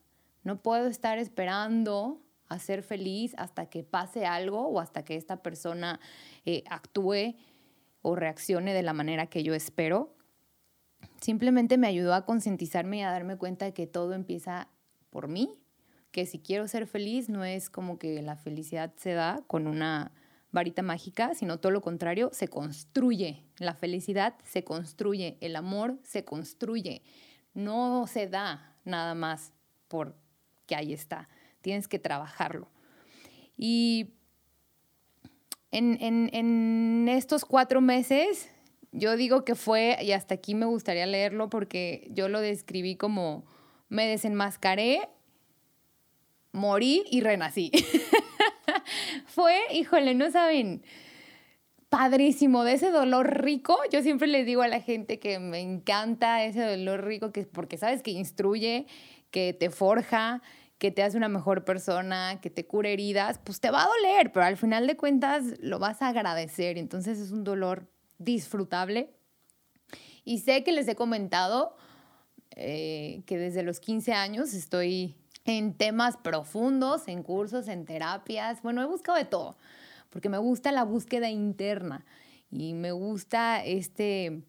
No 0.45 0.61
puedo 0.61 0.87
estar 0.87 1.19
esperando 1.19 2.21
a 2.49 2.59
ser 2.59 2.83
feliz 2.83 3.35
hasta 3.39 3.67
que 3.67 3.83
pase 3.83 4.27
algo 4.27 4.69
o 4.69 4.81
hasta 4.81 5.05
que 5.05 5.17
esta 5.17 5.43
persona 5.43 5.99
eh, 6.45 6.63
actúe 6.69 7.37
o 8.03 8.17
reaccione 8.17 8.75
de 8.75 8.83
la 8.83 8.93
manera 8.93 9.29
que 9.29 9.43
yo 9.43 9.55
espero. 9.55 10.15
Simplemente 11.21 11.79
me 11.79 11.87
ayudó 11.87 12.15
a 12.15 12.27
concientizarme 12.27 12.99
y 12.99 13.03
a 13.03 13.11
darme 13.11 13.39
cuenta 13.39 13.65
de 13.65 13.73
que 13.73 13.87
todo 13.87 14.13
empieza 14.13 14.69
por 15.09 15.29
mí, 15.29 15.59
que 16.11 16.27
si 16.27 16.39
quiero 16.39 16.69
ser 16.69 16.87
feliz 16.87 17.29
no 17.29 17.45
es 17.45 17.71
como 17.71 17.99
que 17.99 18.21
la 18.23 18.37
felicidad 18.37 18.93
se 18.97 19.15
da 19.15 19.43
con 19.47 19.67
una 19.67 20.13
varita 20.53 20.83
mágica, 20.83 21.35
sino 21.35 21.59
todo 21.59 21.73
lo 21.73 21.81
contrario, 21.81 22.31
se 22.33 22.49
construye. 22.49 23.43
La 23.59 23.75
felicidad 23.75 24.35
se 24.45 24.63
construye, 24.63 25.39
el 25.41 25.57
amor 25.57 25.99
se 26.05 26.25
construye. 26.25 27.03
No 27.55 28.07
se 28.07 28.29
da 28.29 28.77
nada 28.85 29.15
más 29.15 29.53
por 29.89 30.15
que 30.67 30.77
ahí 30.77 30.93
está. 30.93 31.29
Tienes 31.63 31.89
que 31.89 31.99
trabajarlo. 31.99 32.69
Y 33.57 34.15
en, 35.71 35.99
en 36.01 37.09
estos 37.09 37.45
cuatro 37.45 37.81
meses, 37.81 38.51
yo 38.93 39.17
digo 39.17 39.45
que 39.45 39.55
fue, 39.55 39.97
y 40.03 40.13
hasta 40.13 40.35
aquí 40.35 40.55
me 40.55 40.67
gustaría 40.67 41.07
leerlo 41.07 41.49
porque 41.49 42.09
yo 42.11 42.29
lo 42.29 42.41
describí 42.41 42.97
como 42.97 43.45
me 43.89 44.07
desenmascaré, 44.07 45.09
morí 46.53 47.05
y 47.11 47.21
renací. 47.21 47.71
fue, 49.27 49.59
híjole, 49.73 50.15
no 50.15 50.31
saben, 50.31 50.83
padrísimo, 51.89 52.65
de 52.65 52.75
ese 52.75 52.91
dolor 52.91 53.43
rico. 53.43 53.79
Yo 53.91 54.03
siempre 54.03 54.29
les 54.29 54.47
digo 54.47 54.63
a 54.63 54.69
la 54.69 54.81
gente 54.81 55.19
que 55.19 55.39
me 55.39 55.61
encanta 55.61 56.45
ese 56.45 56.63
dolor 56.63 57.05
rico, 57.05 57.33
que, 57.33 57.45
porque 57.45 57.77
sabes 57.77 58.03
que 58.03 58.11
instruye, 58.11 58.87
que 59.31 59.53
te 59.53 59.71
forja, 59.71 60.43
que 60.79 60.91
te 60.91 61.03
hace 61.03 61.17
una 61.17 61.29
mejor 61.29 61.65
persona, 61.65 62.41
que 62.41 62.51
te 62.51 62.67
cura 62.67 62.89
heridas, 62.89 63.39
pues 63.39 63.61
te 63.61 63.71
va 63.71 63.85
a 63.85 63.87
doler, 63.87 64.33
pero 64.33 64.47
al 64.47 64.57
final 64.57 64.87
de 64.87 64.97
cuentas 64.97 65.45
lo 65.61 65.79
vas 65.79 66.03
a 66.03 66.09
agradecer. 66.09 66.79
Entonces 66.79 67.19
es 67.19 67.31
un 67.31 67.45
dolor 67.45 67.89
disfrutable. 68.19 69.15
Y 70.25 70.39
sé 70.39 70.65
que 70.65 70.73
les 70.73 70.89
he 70.89 70.95
comentado 70.95 71.77
eh, 72.57 73.23
que 73.27 73.39
desde 73.39 73.63
los 73.63 73.81
15 73.81 74.13
años 74.13 74.55
estoy 74.55 75.17
en 75.45 75.75
temas 75.75 76.17
profundos, 76.17 77.09
en 77.09 77.23
cursos, 77.23 77.69
en 77.69 77.85
terapias. 77.85 78.63
Bueno, 78.63 78.83
he 78.83 78.87
buscado 78.87 79.19
de 79.19 79.25
todo, 79.25 79.57
porque 80.11 80.29
me 80.29 80.39
gusta 80.39 80.73
la 80.73 80.85
búsqueda 80.85 81.31
interna 81.31 82.05
y 82.51 82.75
me 82.75 82.93
gusta 82.93 83.65
este, 83.65 84.43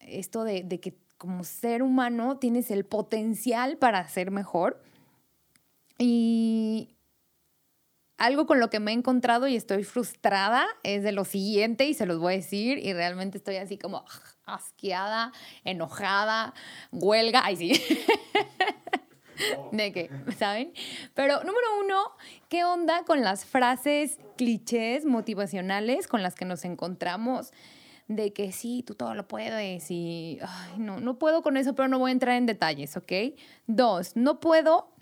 esto 0.00 0.44
de, 0.44 0.62
de 0.62 0.80
que 0.80 0.96
como 1.18 1.44
ser 1.44 1.82
humano 1.82 2.38
tienes 2.38 2.70
el 2.70 2.84
potencial 2.84 3.78
para 3.78 4.06
ser 4.08 4.30
mejor. 4.30 4.82
Y 5.98 6.96
algo 8.18 8.46
con 8.46 8.60
lo 8.60 8.70
que 8.70 8.80
me 8.80 8.92
he 8.92 8.94
encontrado 8.94 9.48
y 9.48 9.56
estoy 9.56 9.84
frustrada 9.84 10.66
es 10.84 11.02
de 11.02 11.12
lo 11.12 11.24
siguiente 11.24 11.86
y 11.86 11.94
se 11.94 12.06
los 12.06 12.18
voy 12.18 12.34
a 12.34 12.36
decir 12.36 12.78
y 12.78 12.92
realmente 12.92 13.38
estoy 13.38 13.56
así 13.56 13.78
como 13.78 14.04
asqueada, 14.44 15.32
enojada, 15.64 16.54
huelga, 16.92 17.42
ay 17.44 17.56
sí. 17.56 17.72
de 19.72 19.92
qué, 19.92 20.10
¿saben? 20.38 20.72
Pero 21.14 21.38
número 21.44 21.66
uno, 21.84 22.12
¿qué 22.48 22.64
onda 22.64 23.04
con 23.04 23.22
las 23.22 23.44
frases 23.44 24.18
clichés 24.36 25.04
motivacionales 25.04 26.08
con 26.08 26.22
las 26.22 26.34
que 26.34 26.44
nos 26.44 26.64
encontramos? 26.64 27.52
De 28.08 28.32
que 28.32 28.52
sí, 28.52 28.82
tú 28.86 28.94
todo 28.94 29.14
lo 29.14 29.28
puedes 29.28 29.90
y 29.90 30.38
no, 30.76 31.00
no 31.00 31.18
puedo 31.18 31.42
con 31.42 31.56
eso, 31.56 31.74
pero 31.74 31.88
no 31.88 31.98
voy 31.98 32.10
a 32.10 32.12
entrar 32.12 32.36
en 32.36 32.46
detalles, 32.46 32.96
¿ok? 32.96 33.12
Dos, 33.66 34.16
no 34.16 34.40
puedo 34.40 34.92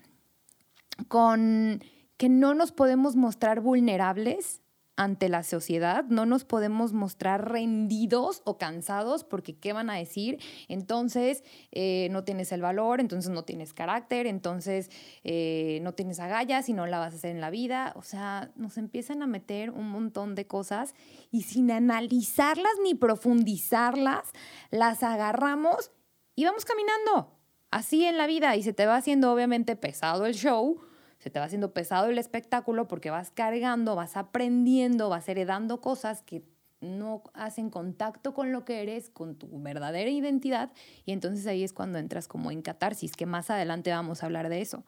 con 1.07 1.83
que 2.17 2.29
no 2.29 2.53
nos 2.53 2.71
podemos 2.71 3.15
mostrar 3.15 3.61
vulnerables 3.61 4.60
ante 4.97 5.29
la 5.29 5.43
sociedad, 5.43 6.03
no 6.05 6.25
nos 6.25 6.43
podemos 6.43 6.93
mostrar 6.93 7.49
rendidos 7.49 8.41
o 8.45 8.57
cansados 8.57 9.23
porque 9.23 9.57
¿qué 9.57 9.73
van 9.73 9.89
a 9.89 9.95
decir? 9.95 10.39
Entonces 10.67 11.43
eh, 11.71 12.09
no 12.11 12.23
tienes 12.23 12.51
el 12.51 12.61
valor, 12.61 12.99
entonces 12.99 13.31
no 13.31 13.43
tienes 13.43 13.73
carácter, 13.73 14.27
entonces 14.27 14.91
eh, 15.23 15.79
no 15.81 15.93
tienes 15.93 16.19
agallas 16.19 16.69
y 16.69 16.73
no 16.73 16.85
la 16.85 16.99
vas 16.99 17.13
a 17.13 17.17
hacer 17.17 17.31
en 17.31 17.41
la 17.41 17.49
vida. 17.49 17.93
O 17.95 18.03
sea, 18.03 18.51
nos 18.55 18.77
empiezan 18.77 19.23
a 19.23 19.27
meter 19.27 19.71
un 19.71 19.89
montón 19.89 20.35
de 20.35 20.45
cosas 20.45 20.93
y 21.31 21.43
sin 21.43 21.71
analizarlas 21.71 22.73
ni 22.83 22.93
profundizarlas, 22.93 24.29
las 24.69 25.03
agarramos 25.03 25.91
y 26.35 26.45
vamos 26.45 26.65
caminando 26.65 27.37
así 27.71 28.05
en 28.05 28.17
la 28.17 28.27
vida 28.27 28.55
y 28.55 28.63
se 28.63 28.73
te 28.73 28.85
va 28.85 28.97
haciendo 28.97 29.31
obviamente 29.31 29.75
pesado 29.75 30.25
el 30.25 30.35
show 30.35 30.81
se 31.21 31.29
te 31.29 31.39
va 31.39 31.45
haciendo 31.45 31.71
pesado 31.71 32.09
el 32.09 32.17
espectáculo 32.17 32.87
porque 32.87 33.11
vas 33.11 33.29
cargando, 33.29 33.95
vas 33.95 34.17
aprendiendo, 34.17 35.07
vas 35.07 35.29
heredando 35.29 35.79
cosas 35.79 36.23
que 36.23 36.43
no 36.79 37.21
hacen 37.35 37.69
contacto 37.69 38.33
con 38.33 38.51
lo 38.51 38.65
que 38.65 38.81
eres, 38.81 39.11
con 39.11 39.35
tu 39.35 39.47
verdadera 39.61 40.09
identidad, 40.09 40.71
y 41.05 41.11
entonces 41.11 41.45
ahí 41.45 41.63
es 41.63 41.73
cuando 41.73 41.99
entras 41.99 42.27
como 42.27 42.49
en 42.49 42.63
catarsis, 42.63 43.11
que 43.11 43.27
más 43.27 43.51
adelante 43.51 43.91
vamos 43.91 44.23
a 44.23 44.25
hablar 44.25 44.49
de 44.49 44.61
eso. 44.61 44.83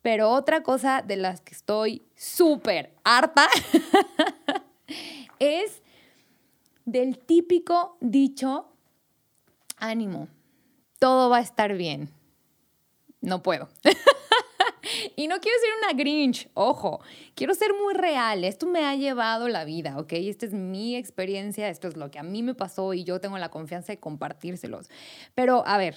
Pero 0.00 0.30
otra 0.30 0.62
cosa 0.62 1.02
de 1.02 1.16
las 1.16 1.42
que 1.42 1.52
estoy 1.52 2.02
súper 2.16 2.94
harta 3.04 3.46
es 5.38 5.82
del 6.86 7.18
típico 7.18 7.98
dicho, 8.00 8.72
ánimo, 9.76 10.28
todo 10.98 11.28
va 11.28 11.38
a 11.38 11.42
estar 11.42 11.74
bien. 11.74 12.08
No 13.20 13.42
puedo. 13.42 13.68
Y 15.18 15.26
no 15.26 15.40
quiero 15.40 15.58
ser 15.58 15.70
una 15.82 15.98
Grinch, 15.98 16.48
ojo, 16.54 17.00
quiero 17.34 17.52
ser 17.52 17.72
muy 17.74 17.92
real. 17.92 18.44
Esto 18.44 18.68
me 18.68 18.84
ha 18.84 18.94
llevado 18.94 19.48
la 19.48 19.64
vida, 19.64 19.98
¿ok? 19.98 20.12
Esta 20.12 20.46
es 20.46 20.52
mi 20.52 20.94
experiencia, 20.94 21.68
esto 21.68 21.88
es 21.88 21.96
lo 21.96 22.08
que 22.08 22.20
a 22.20 22.22
mí 22.22 22.44
me 22.44 22.54
pasó 22.54 22.94
y 22.94 23.02
yo 23.02 23.20
tengo 23.20 23.36
la 23.36 23.48
confianza 23.48 23.92
de 23.92 23.98
compartírselos. 23.98 24.88
Pero, 25.34 25.66
a 25.66 25.76
ver, 25.76 25.96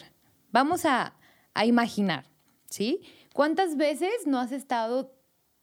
vamos 0.51 0.85
a, 0.85 1.13
a 1.53 1.65
imaginar, 1.67 2.31
¿sí? 2.65 3.01
¿Cuántas 3.31 3.77
veces 3.77 4.25
no 4.25 4.39
has 4.39 4.51
estado 4.51 5.13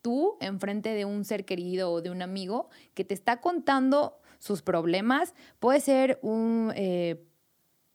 tú 0.02 0.36
enfrente 0.40 0.90
de 0.90 1.04
un 1.04 1.24
ser 1.24 1.44
querido 1.44 1.90
o 1.90 2.00
de 2.00 2.10
un 2.10 2.22
amigo 2.22 2.68
que 2.94 3.02
te 3.02 3.14
está 3.14 3.40
contando 3.40 4.20
sus 4.38 4.62
problemas? 4.62 5.34
Puede 5.58 5.80
ser 5.80 6.20
un, 6.22 6.72
eh, 6.76 7.26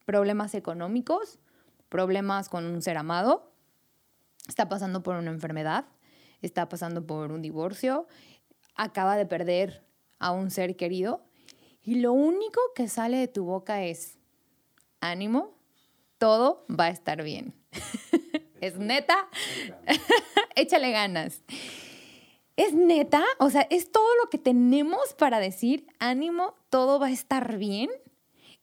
problemas 0.03 0.55
económicos, 0.55 1.39
problemas 1.88 2.50
con 2.50 2.65
un 2.65 2.82
ser 2.82 2.98
amado, 2.98 3.53
está 4.48 4.70
pasando 4.70 5.04
por 5.04 5.16
una 5.16 5.32
enfermedad, 5.32 5.86
está 6.42 6.70
pasando 6.70 7.06
por 7.06 7.32
un 7.32 7.42
divorcio, 7.42 8.08
acaba 8.76 9.16
de 9.16 9.26
perder 9.26 9.84
a 10.20 10.32
un 10.32 10.52
ser 10.52 10.76
querido 10.76 11.24
y 11.84 11.96
lo 11.96 12.14
único 12.14 12.60
que 12.76 12.88
sale 12.88 13.18
de 13.18 13.28
tu 13.28 13.44
boca 13.46 13.84
es 13.84 14.18
ánimo, 15.02 15.58
todo 16.18 16.66
va 16.70 16.86
a 16.86 16.90
estar 16.90 17.24
bien. 17.24 17.54
¿Es 18.62 18.78
neta? 18.78 19.28
Échale 20.56 20.92
ganas. 20.92 21.42
¿Es 22.56 22.74
neta? 22.74 23.24
O 23.40 23.50
sea, 23.50 23.68
¿es 23.70 23.92
todo 23.92 24.08
lo 24.24 24.30
que 24.30 24.38
tenemos 24.38 25.14
para 25.16 25.40
decir 25.40 25.88
ánimo, 26.00 26.56
todo 26.70 27.00
va 27.00 27.08
a 27.08 27.12
estar 27.12 27.58
bien? 27.58 27.90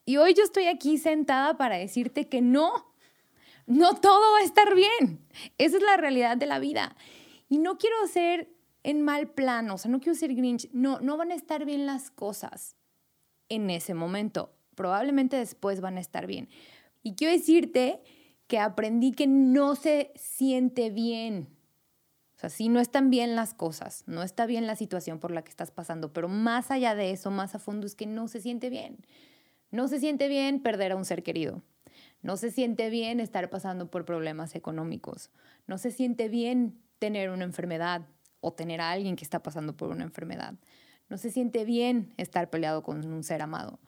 Y 0.05 0.17
hoy 0.17 0.33
yo 0.33 0.43
estoy 0.43 0.65
aquí 0.65 0.97
sentada 0.97 1.57
para 1.57 1.77
decirte 1.77 2.27
que 2.27 2.41
no, 2.41 2.90
no 3.71 3.95
todo 3.95 4.33
va 4.33 4.39
a 4.39 4.43
estar 4.43 4.75
bien. 4.75 5.25
Esa 5.57 5.77
es 5.77 5.83
la 5.83 5.97
realidad 5.97 6.37
de 6.37 6.45
la 6.45 6.59
vida. 6.59 6.95
Y 7.49 7.57
no 7.57 7.77
quiero 7.77 7.95
ser 8.07 8.49
en 8.83 9.01
mal 9.01 9.29
plano, 9.29 9.75
o 9.75 9.77
sea, 9.77 9.91
no 9.91 9.99
quiero 9.99 10.15
ser 10.15 10.33
Grinch. 10.35 10.69
No, 10.73 10.99
no 10.99 11.17
van 11.17 11.31
a 11.31 11.35
estar 11.35 11.65
bien 11.65 11.85
las 11.85 12.11
cosas 12.11 12.75
en 13.49 13.69
ese 13.69 13.93
momento. 13.93 14.53
Probablemente 14.75 15.37
después 15.37 15.81
van 15.81 15.97
a 15.97 16.01
estar 16.01 16.27
bien. 16.27 16.49
Y 17.03 17.15
quiero 17.15 17.33
decirte 17.33 18.01
que 18.47 18.59
aprendí 18.59 19.11
que 19.11 19.27
no 19.27 19.75
se 19.75 20.11
siente 20.15 20.89
bien. 20.89 21.47
O 22.35 22.39
sea, 22.39 22.49
sí, 22.49 22.69
no 22.69 22.79
están 22.79 23.09
bien 23.09 23.35
las 23.35 23.53
cosas, 23.53 24.03
no 24.07 24.23
está 24.23 24.45
bien 24.45 24.65
la 24.65 24.75
situación 24.75 25.19
por 25.19 25.31
la 25.31 25.43
que 25.43 25.51
estás 25.51 25.69
pasando, 25.69 26.11
pero 26.11 26.27
más 26.27 26.71
allá 26.71 26.95
de 26.95 27.11
eso, 27.11 27.29
más 27.29 27.53
a 27.53 27.59
fondo, 27.59 27.85
es 27.85 27.95
que 27.95 28.07
no 28.07 28.27
se 28.27 28.41
siente 28.41 28.69
bien. 28.69 29.05
No 29.69 29.87
se 29.87 29.99
siente 29.99 30.27
bien 30.27 30.61
perder 30.61 30.91
a 30.91 30.95
un 30.95 31.05
ser 31.05 31.23
querido. 31.23 31.61
No 32.21 32.37
se 32.37 32.51
siente 32.51 32.89
bien 32.89 33.19
estar 33.19 33.49
pasando 33.49 33.89
por 33.89 34.05
problemas 34.05 34.55
económicos. 34.55 35.31
No 35.67 35.77
se 35.77 35.91
siente 35.91 36.29
bien 36.29 36.79
tener 36.99 37.29
una 37.29 37.45
enfermedad 37.45 38.07
o 38.41 38.53
tener 38.53 38.81
a 38.81 38.91
alguien 38.91 39.15
que 39.15 39.23
está 39.23 39.41
pasando 39.41 39.75
por 39.75 39.89
una 39.89 40.03
enfermedad. 40.03 40.55
No 41.09 41.17
se 41.17 41.31
siente 41.31 41.65
bien 41.65 42.13
estar 42.17 42.49
peleado 42.49 42.83
con 42.83 43.05
un 43.05 43.23
ser 43.23 43.41
amado. 43.41 43.79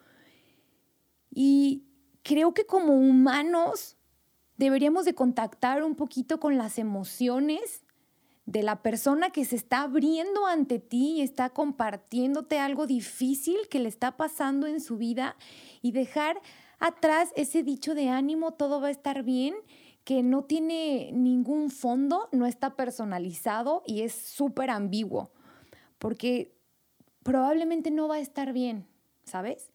Y 1.30 1.84
creo 2.24 2.54
que 2.54 2.66
como 2.66 2.94
humanos 2.94 3.98
deberíamos 4.58 5.06
de 5.06 5.16
contactar 5.16 5.84
un 5.84 5.96
poquito 5.96 6.40
con 6.40 6.58
las 6.58 6.78
emociones 6.78 7.84
de 8.46 8.62
la 8.62 8.82
persona 8.82 9.30
que 9.30 9.46
se 9.46 9.56
está 9.56 9.84
abriendo 9.84 10.46
ante 10.48 10.80
ti 10.80 11.14
y 11.18 11.22
está 11.22 11.50
compartiéndote 11.50 12.60
algo 12.60 12.88
difícil 12.88 13.58
que 13.70 13.80
le 13.80 13.88
está 13.88 14.18
pasando 14.18 14.68
en 14.68 14.82
su 14.82 14.98
vida 14.98 15.38
y 15.82 15.92
dejar 15.92 16.42
atrás 16.80 17.32
ese 17.36 17.64
dicho 17.64 17.96
de 17.96 18.10
ánimo, 18.10 18.54
todo 18.54 18.82
va 18.82 18.88
a 18.88 18.92
estar 18.92 19.24
bien, 19.24 19.56
que 20.04 20.22
no 20.22 20.44
tiene 20.44 21.12
ningún 21.14 21.70
fondo, 21.70 22.28
no 22.32 22.46
está 22.46 22.76
personalizado 22.76 23.84
y 23.86 24.02
es 24.02 24.14
súper 24.14 24.70
ambiguo, 24.70 25.32
porque 25.98 26.54
probablemente 27.24 27.90
no 27.90 28.08
va 28.08 28.16
a 28.16 28.20
estar 28.20 28.52
bien, 28.52 28.86
¿sabes? 29.24 29.72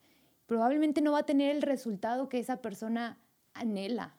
Probablemente 0.47 1.01
no 1.01 1.13
va 1.13 1.21
a 1.21 1.27
tener 1.27 1.55
el 1.55 1.63
resultado 1.63 2.29
que 2.29 2.39
esa 2.39 2.61
persona 2.61 3.19
anhela. 3.55 4.17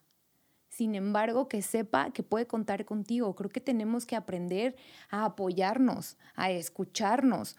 Sin 0.67 0.93
embargo, 0.93 1.47
que 1.47 1.63
sepa 1.63 2.11
que 2.11 2.21
puede 2.21 2.45
contar 2.45 2.85
contigo. 2.85 3.35
Creo 3.35 3.49
que 3.49 3.61
tenemos 3.61 4.05
que 4.05 4.15
aprender 4.15 4.75
a 5.09 5.25
apoyarnos, 5.25 6.17
a 6.35 6.51
escucharnos. 6.51 7.57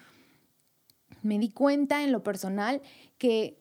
Me 1.22 1.38
di 1.38 1.50
cuenta 1.50 2.04
en 2.04 2.12
lo 2.12 2.22
personal 2.22 2.80
que 3.18 3.60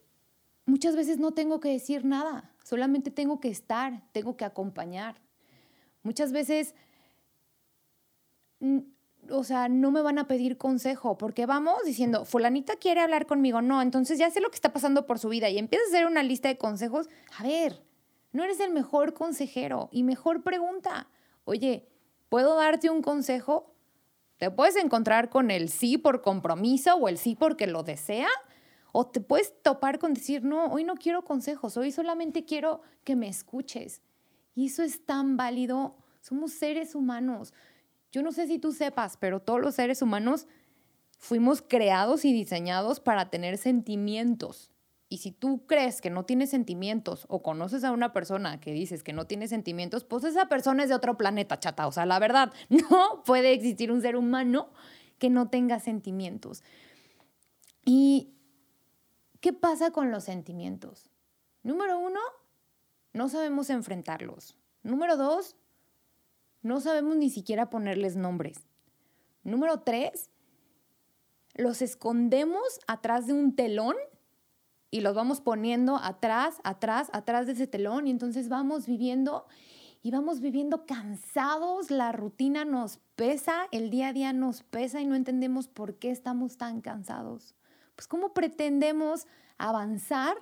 muchas 0.70 0.96
veces 0.96 1.18
no 1.18 1.32
tengo 1.32 1.60
que 1.60 1.70
decir 1.70 2.06
nada, 2.06 2.52
solamente 2.64 3.12
tengo 3.12 3.40
que 3.40 3.50
estar, 3.50 4.04
tengo 4.12 4.38
que 4.38 4.46
acompañar. 4.46 5.16
Muchas 6.04 6.32
veces, 6.32 6.76
o 9.30 9.44
sea, 9.44 9.68
no 9.68 9.92
me 9.92 10.02
van 10.02 10.18
a 10.18 10.28
pedir 10.28 10.58
consejo 10.58 11.18
porque 11.18 11.46
vamos 11.46 11.84
diciendo, 11.84 12.24
fulanita 12.24 12.78
quiere 12.78 13.02
hablar 13.02 13.26
conmigo, 13.26 13.62
no, 13.62 13.82
entonces 13.82 14.18
ya 14.18 14.30
sé 14.30 14.40
lo 14.40 14.50
que 14.50 14.56
está 14.56 14.72
pasando 14.72 15.06
por 15.06 15.20
su 15.20 15.30
vida 15.30 15.50
y 15.50 15.58
empiezas 15.58 15.88
a 15.88 15.98
hacer 15.98 16.08
una 16.08 16.24
lista 16.24 16.48
de 16.48 16.58
consejos. 16.58 17.10
A 17.38 17.44
ver, 17.44 17.84
no 18.32 18.44
eres 18.44 18.60
el 18.60 18.72
mejor 18.72 19.14
consejero 19.14 19.90
y 19.92 20.04
mejor 20.04 20.44
pregunta. 20.44 21.10
Oye, 21.46 21.90
¿puedo 22.30 22.56
darte 22.56 22.90
un 22.90 23.02
consejo? 23.02 23.74
Te 24.38 24.52
puedes 24.52 24.78
encontrar 24.78 25.30
con 25.30 25.52
el 25.52 25.70
sí 25.70 25.98
por 25.98 26.22
compromiso 26.22 26.96
o 26.96 27.10
el 27.10 27.18
sí 27.18 27.36
porque 27.36 27.68
lo 27.68 27.84
desea. 27.84 28.30
O 28.92 29.08
te 29.08 29.22
puedes 29.22 29.54
topar 29.62 30.00
con 30.00 30.14
decir, 30.14 30.44
no, 30.44 30.66
hoy 30.68 30.84
no 30.84 30.96
quiero 30.96 31.24
consejos, 31.24 31.78
hoy 31.78 31.92
solamente 31.92 32.46
quiero 32.46 32.82
que 33.04 33.16
me 33.16 33.28
escuches. 33.28 34.02
Y 34.56 34.68
eso 34.68 34.84
es 34.84 35.06
tan 35.06 35.38
válido. 35.38 35.96
Somos 36.22 36.52
seres 36.52 36.96
humanos. 36.96 37.54
Yo 38.12 38.24
no 38.24 38.32
sé 38.32 38.48
si 38.48 38.60
tú 38.60 38.72
sepas, 38.72 39.18
pero 39.18 39.42
todos 39.42 39.62
los 39.62 39.76
seres 39.76 40.02
humanos 40.02 40.48
fuimos 41.18 41.62
creados 41.62 42.26
y 42.26 42.34
diseñados 42.34 43.00
para 43.00 43.30
tener 43.30 43.58
sentimientos. 43.58 44.72
Y 45.10 45.18
si 45.18 45.32
tú 45.32 45.66
crees 45.66 46.02
que 46.02 46.10
no 46.10 46.24
tienes 46.24 46.52
sentimientos 46.52 47.26
o 47.30 47.42
conoces 47.42 47.84
a 47.84 47.92
una 47.92 48.14
persona 48.14 48.60
que 48.60 48.72
dices 48.72 49.04
que 49.04 49.12
no 49.12 49.26
tiene 49.26 49.48
sentimientos, 49.48 50.04
pues 50.04 50.24
esa 50.24 50.48
persona 50.48 50.84
es 50.84 50.90
de 50.90 50.96
otro 50.96 51.18
planeta, 51.18 51.60
chata. 51.60 51.88
O 51.88 51.92
sea, 51.92 52.06
la 52.06 52.20
verdad, 52.20 52.54
no 52.70 53.24
puede 53.26 53.54
existir 53.54 53.92
un 53.92 54.02
ser 54.02 54.16
humano 54.16 54.70
que 55.18 55.30
no 55.30 55.50
tenga 55.50 55.80
sentimientos. 55.80 56.64
¿Y 57.86 58.30
qué 59.40 59.54
pasa 59.54 59.92
con 59.92 60.12
los 60.12 60.26
sentimientos? 60.26 61.10
Número 61.64 62.00
uno, 62.00 62.20
no 63.14 63.30
sabemos 63.30 63.70
enfrentarlos. 63.70 64.56
Número 64.84 65.18
dos, 65.18 65.56
no 66.62 66.80
sabemos 66.82 67.16
ni 67.18 67.30
siquiera 67.30 67.70
ponerles 67.70 68.16
nombres. 68.16 68.68
Número 69.44 69.82
tres, 69.82 70.30
los 71.56 71.82
escondemos 71.82 72.80
atrás 72.88 73.28
de 73.28 73.34
un 73.34 73.56
telón 73.56 73.96
y 74.92 75.02
los 75.02 75.16
vamos 75.16 75.42
poniendo 75.42 75.98
atrás, 75.98 76.58
atrás, 76.64 77.10
atrás 77.14 77.46
de 77.46 77.54
ese 77.54 77.68
telón 77.68 78.08
y 78.08 78.12
entonces 78.12 78.50
vamos 78.50 78.86
viviendo 78.88 79.46
y 80.02 80.12
vamos 80.12 80.40
viviendo 80.40 80.86
cansados, 80.86 81.92
la 81.92 82.12
rutina 82.14 82.64
nos 82.64 83.00
pesa, 83.16 83.68
el 83.72 83.90
día 83.90 84.10
a 84.10 84.14
día 84.14 84.32
nos 84.32 84.64
pesa 84.64 85.02
y 85.02 85.06
no 85.06 85.16
entendemos 85.16 85.68
por 85.68 85.96
qué 85.96 86.10
estamos 86.10 86.58
tan 86.58 86.80
cansados. 86.80 87.54
Pues 88.00 88.08
¿cómo 88.08 88.34
pretendemos 88.34 89.28
avanzar 89.58 90.38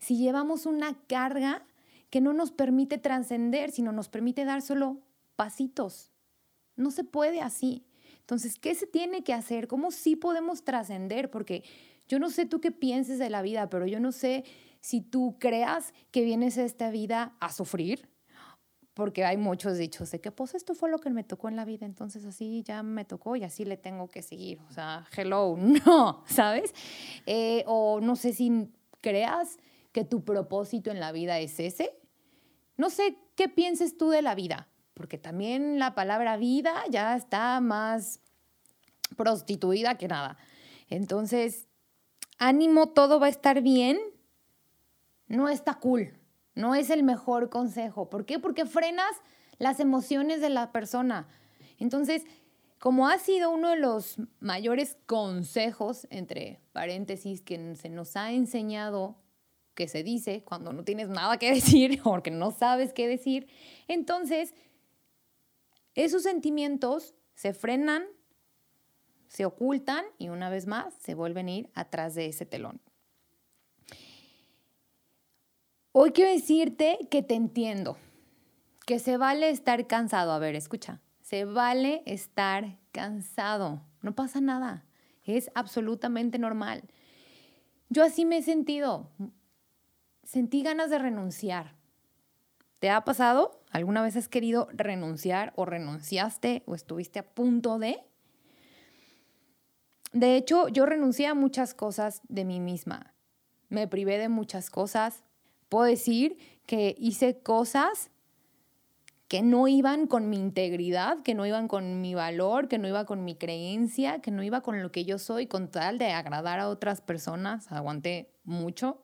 si 0.00 0.16
llevamos 0.16 0.66
una 0.66 1.00
carga 1.06 1.64
que 2.10 2.20
no 2.20 2.32
nos 2.32 2.50
permite 2.50 2.98
trascender, 2.98 3.70
sino 3.70 3.92
nos 3.92 4.08
permite 4.08 4.44
dar 4.44 4.62
solo 4.62 5.00
pasitos? 5.36 6.10
No 6.74 6.90
se 6.90 7.04
puede 7.04 7.40
así. 7.40 7.86
Entonces, 8.18 8.58
¿qué 8.58 8.74
se 8.74 8.88
tiene 8.88 9.22
que 9.22 9.32
hacer? 9.32 9.68
¿Cómo 9.68 9.92
sí 9.92 10.16
podemos 10.16 10.64
trascender? 10.64 11.30
Porque 11.30 11.62
yo 12.08 12.18
no 12.18 12.30
sé 12.30 12.46
tú 12.46 12.60
qué 12.60 12.72
pienses 12.72 13.20
de 13.20 13.30
la 13.30 13.42
vida, 13.42 13.70
pero 13.70 13.86
yo 13.86 14.00
no 14.00 14.10
sé 14.10 14.44
si 14.80 15.00
tú 15.00 15.36
creas 15.38 15.94
que 16.10 16.24
vienes 16.24 16.58
a 16.58 16.64
esta 16.64 16.90
vida 16.90 17.36
a 17.38 17.52
sufrir, 17.52 18.08
porque 18.96 19.26
hay 19.26 19.36
muchos 19.36 19.76
dichos 19.76 20.10
de 20.10 20.22
que 20.22 20.30
pues 20.30 20.54
esto 20.54 20.74
fue 20.74 20.90
lo 20.90 20.98
que 20.98 21.10
me 21.10 21.22
tocó 21.22 21.50
en 21.50 21.56
la 21.56 21.66
vida, 21.66 21.84
entonces 21.84 22.24
así 22.24 22.62
ya 22.62 22.82
me 22.82 23.04
tocó 23.04 23.36
y 23.36 23.44
así 23.44 23.66
le 23.66 23.76
tengo 23.76 24.08
que 24.08 24.22
seguir. 24.22 24.58
O 24.70 24.72
sea, 24.72 25.06
hello, 25.14 25.54
no, 25.86 26.24
¿sabes? 26.26 26.72
Eh, 27.26 27.62
o 27.66 28.00
no 28.00 28.16
sé 28.16 28.32
si 28.32 28.70
creas 29.02 29.58
que 29.92 30.04
tu 30.04 30.24
propósito 30.24 30.90
en 30.90 30.98
la 30.98 31.12
vida 31.12 31.38
es 31.38 31.60
ese. 31.60 31.94
No 32.78 32.88
sé 32.88 33.18
qué 33.36 33.50
pienses 33.50 33.98
tú 33.98 34.08
de 34.08 34.22
la 34.22 34.34
vida, 34.34 34.66
porque 34.94 35.18
también 35.18 35.78
la 35.78 35.94
palabra 35.94 36.38
vida 36.38 36.72
ya 36.88 37.16
está 37.16 37.60
más 37.60 38.20
prostituida 39.14 39.98
que 39.98 40.08
nada. 40.08 40.38
Entonces, 40.88 41.68
ánimo, 42.38 42.88
todo 42.88 43.20
va 43.20 43.26
a 43.26 43.30
estar 43.30 43.60
bien, 43.60 43.98
no 45.26 45.50
está 45.50 45.74
cool, 45.74 46.18
no 46.56 46.74
es 46.74 46.90
el 46.90 47.04
mejor 47.04 47.50
consejo. 47.50 48.10
¿Por 48.10 48.26
qué? 48.26 48.40
Porque 48.40 48.66
frenas 48.66 49.12
las 49.58 49.78
emociones 49.78 50.40
de 50.40 50.50
la 50.50 50.72
persona. 50.72 51.28
Entonces, 51.78 52.24
como 52.80 53.08
ha 53.08 53.18
sido 53.18 53.50
uno 53.50 53.70
de 53.70 53.76
los 53.76 54.16
mayores 54.40 54.96
consejos, 55.06 56.08
entre 56.10 56.60
paréntesis, 56.72 57.40
que 57.40 57.76
se 57.76 57.88
nos 57.88 58.16
ha 58.16 58.32
enseñado 58.32 59.22
que 59.74 59.86
se 59.86 60.02
dice 60.02 60.42
cuando 60.42 60.72
no 60.72 60.82
tienes 60.82 61.08
nada 61.08 61.38
que 61.38 61.52
decir 61.54 62.00
o 62.00 62.10
porque 62.10 62.32
no 62.32 62.50
sabes 62.50 62.92
qué 62.92 63.06
decir, 63.06 63.46
entonces 63.86 64.52
esos 65.94 66.24
sentimientos 66.24 67.14
se 67.34 67.52
frenan 67.54 68.04
se 69.28 69.44
ocultan 69.44 70.04
y 70.18 70.28
una 70.28 70.50
vez 70.50 70.66
más 70.66 70.94
se 70.94 71.14
vuelven 71.14 71.48
a 71.48 71.52
ir 71.52 71.70
atrás 71.74 72.14
de 72.14 72.26
ese 72.26 72.46
telón. 72.46 72.80
Hoy 75.98 76.12
quiero 76.12 76.30
decirte 76.30 76.98
que 77.10 77.22
te 77.22 77.32
entiendo, 77.32 77.96
que 78.84 78.98
se 78.98 79.16
vale 79.16 79.48
estar 79.48 79.86
cansado. 79.86 80.32
A 80.32 80.38
ver, 80.38 80.54
escucha, 80.54 81.00
se 81.22 81.46
vale 81.46 82.02
estar 82.04 82.76
cansado, 82.92 83.80
no 84.02 84.14
pasa 84.14 84.42
nada, 84.42 84.84
es 85.24 85.50
absolutamente 85.54 86.38
normal. 86.38 86.82
Yo 87.88 88.04
así 88.04 88.26
me 88.26 88.36
he 88.36 88.42
sentido, 88.42 89.08
sentí 90.22 90.62
ganas 90.62 90.90
de 90.90 90.98
renunciar. 90.98 91.76
¿Te 92.78 92.90
ha 92.90 93.02
pasado? 93.06 93.62
¿Alguna 93.70 94.02
vez 94.02 94.16
has 94.16 94.28
querido 94.28 94.68
renunciar 94.74 95.54
o 95.56 95.64
renunciaste 95.64 96.62
o 96.66 96.74
estuviste 96.74 97.20
a 97.20 97.34
punto 97.34 97.78
de? 97.78 98.04
De 100.12 100.36
hecho, 100.36 100.68
yo 100.68 100.84
renuncié 100.84 101.26
a 101.26 101.32
muchas 101.32 101.72
cosas 101.72 102.20
de 102.28 102.44
mí 102.44 102.60
misma. 102.60 103.14
Me 103.70 103.88
privé 103.88 104.18
de 104.18 104.28
muchas 104.28 104.68
cosas. 104.68 105.24
Puedo 105.68 105.84
decir 105.84 106.38
que 106.66 106.94
hice 106.98 107.38
cosas 107.38 108.10
que 109.28 109.42
no 109.42 109.66
iban 109.66 110.06
con 110.06 110.30
mi 110.30 110.38
integridad, 110.38 111.22
que 111.22 111.34
no 111.34 111.46
iban 111.46 111.66
con 111.66 112.00
mi 112.00 112.14
valor, 112.14 112.68
que 112.68 112.78
no 112.78 112.86
iba 112.86 113.06
con 113.06 113.24
mi 113.24 113.34
creencia, 113.34 114.20
que 114.20 114.30
no 114.30 114.42
iba 114.42 114.60
con 114.60 114.82
lo 114.82 114.92
que 114.92 115.04
yo 115.04 115.18
soy, 115.18 115.46
con 115.46 115.68
tal 115.68 115.98
de 115.98 116.12
agradar 116.12 116.60
a 116.60 116.68
otras 116.68 117.00
personas. 117.00 117.70
Aguanté 117.72 118.30
mucho. 118.44 119.02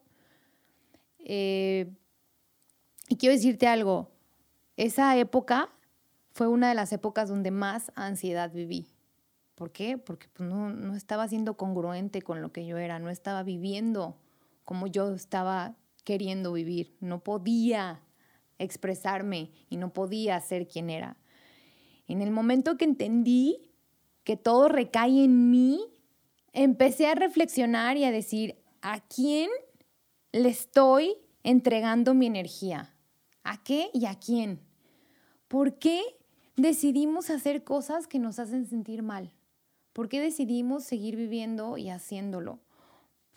Eh, 1.19 1.93
y 3.09 3.17
quiero 3.17 3.35
decirte 3.35 3.67
algo, 3.67 4.11
esa 4.77 5.17
época 5.17 5.69
fue 6.31 6.47
una 6.47 6.69
de 6.69 6.75
las 6.75 6.93
épocas 6.93 7.29
donde 7.29 7.51
más 7.51 7.91
ansiedad 7.95 8.51
viví. 8.51 8.87
¿Por 9.55 9.71
qué? 9.71 9.97
Porque 9.97 10.27
pues, 10.33 10.49
no, 10.49 10.95
estaba 10.95 11.27
siendo 11.27 11.55
congruente 11.55 12.21
con 12.21 12.41
lo 12.41 12.51
que 12.51 12.65
yo 12.65 12.77
era, 12.77 12.97
no 12.99 13.09
estaba 13.09 13.43
viviendo 13.43 14.17
como 14.63 14.87
yo 14.87 15.13
estaba 15.13 15.75
queriendo 16.03 16.53
vivir, 16.53 16.95
no 16.99 17.23
podía 17.23 18.01
expresarme 18.59 19.51
y 19.69 19.77
no 19.77 19.93
podía 19.93 20.39
ser 20.39 20.67
quien 20.67 20.89
era. 20.89 21.17
En 22.07 22.21
el 22.21 22.31
momento 22.31 22.77
que 22.77 22.85
entendí 22.85 23.71
que 24.23 24.37
todo 24.37 24.69
recae 24.69 25.23
en 25.23 25.49
mí, 25.49 25.81
empecé 26.53 27.07
a 27.07 27.15
reflexionar 27.15 27.97
y 27.97 28.05
a 28.05 28.11
decir, 28.11 28.55
¿a 28.81 28.99
quién 29.01 29.49
le 30.31 30.49
estoy 30.49 31.15
entregando 31.43 32.13
mi 32.13 32.27
energía? 32.27 32.95
¿A 33.43 33.63
qué 33.63 33.89
y 33.93 34.05
a 34.05 34.15
quién? 34.15 34.61
¿Por 35.47 35.77
qué 35.77 36.01
decidimos 36.55 37.29
hacer 37.29 37.63
cosas 37.63 38.07
que 38.07 38.19
nos 38.19 38.39
hacen 38.39 38.65
sentir 38.65 39.03
mal? 39.03 39.31
¿Por 39.91 40.09
qué 40.09 40.19
decidimos 40.21 40.83
seguir 40.83 41.15
viviendo 41.15 41.77
y 41.77 41.89
haciéndolo? 41.89 42.59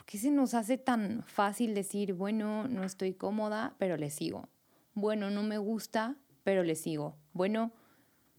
¿Por 0.07 0.13
qué 0.13 0.19
se 0.19 0.31
nos 0.31 0.55
hace 0.55 0.79
tan 0.79 1.25
fácil 1.25 1.75
decir, 1.75 2.15
bueno, 2.15 2.69
no 2.69 2.85
estoy 2.85 3.13
cómoda, 3.13 3.75
pero 3.79 3.97
le 3.97 4.11
sigo? 4.11 4.49
bueno, 4.95 5.31
no 5.31 5.43
me 5.43 5.59
gusta, 5.59 6.15
pero 6.45 6.63
le 6.63 6.77
sigo. 6.77 7.17
Bueno, 7.33 7.73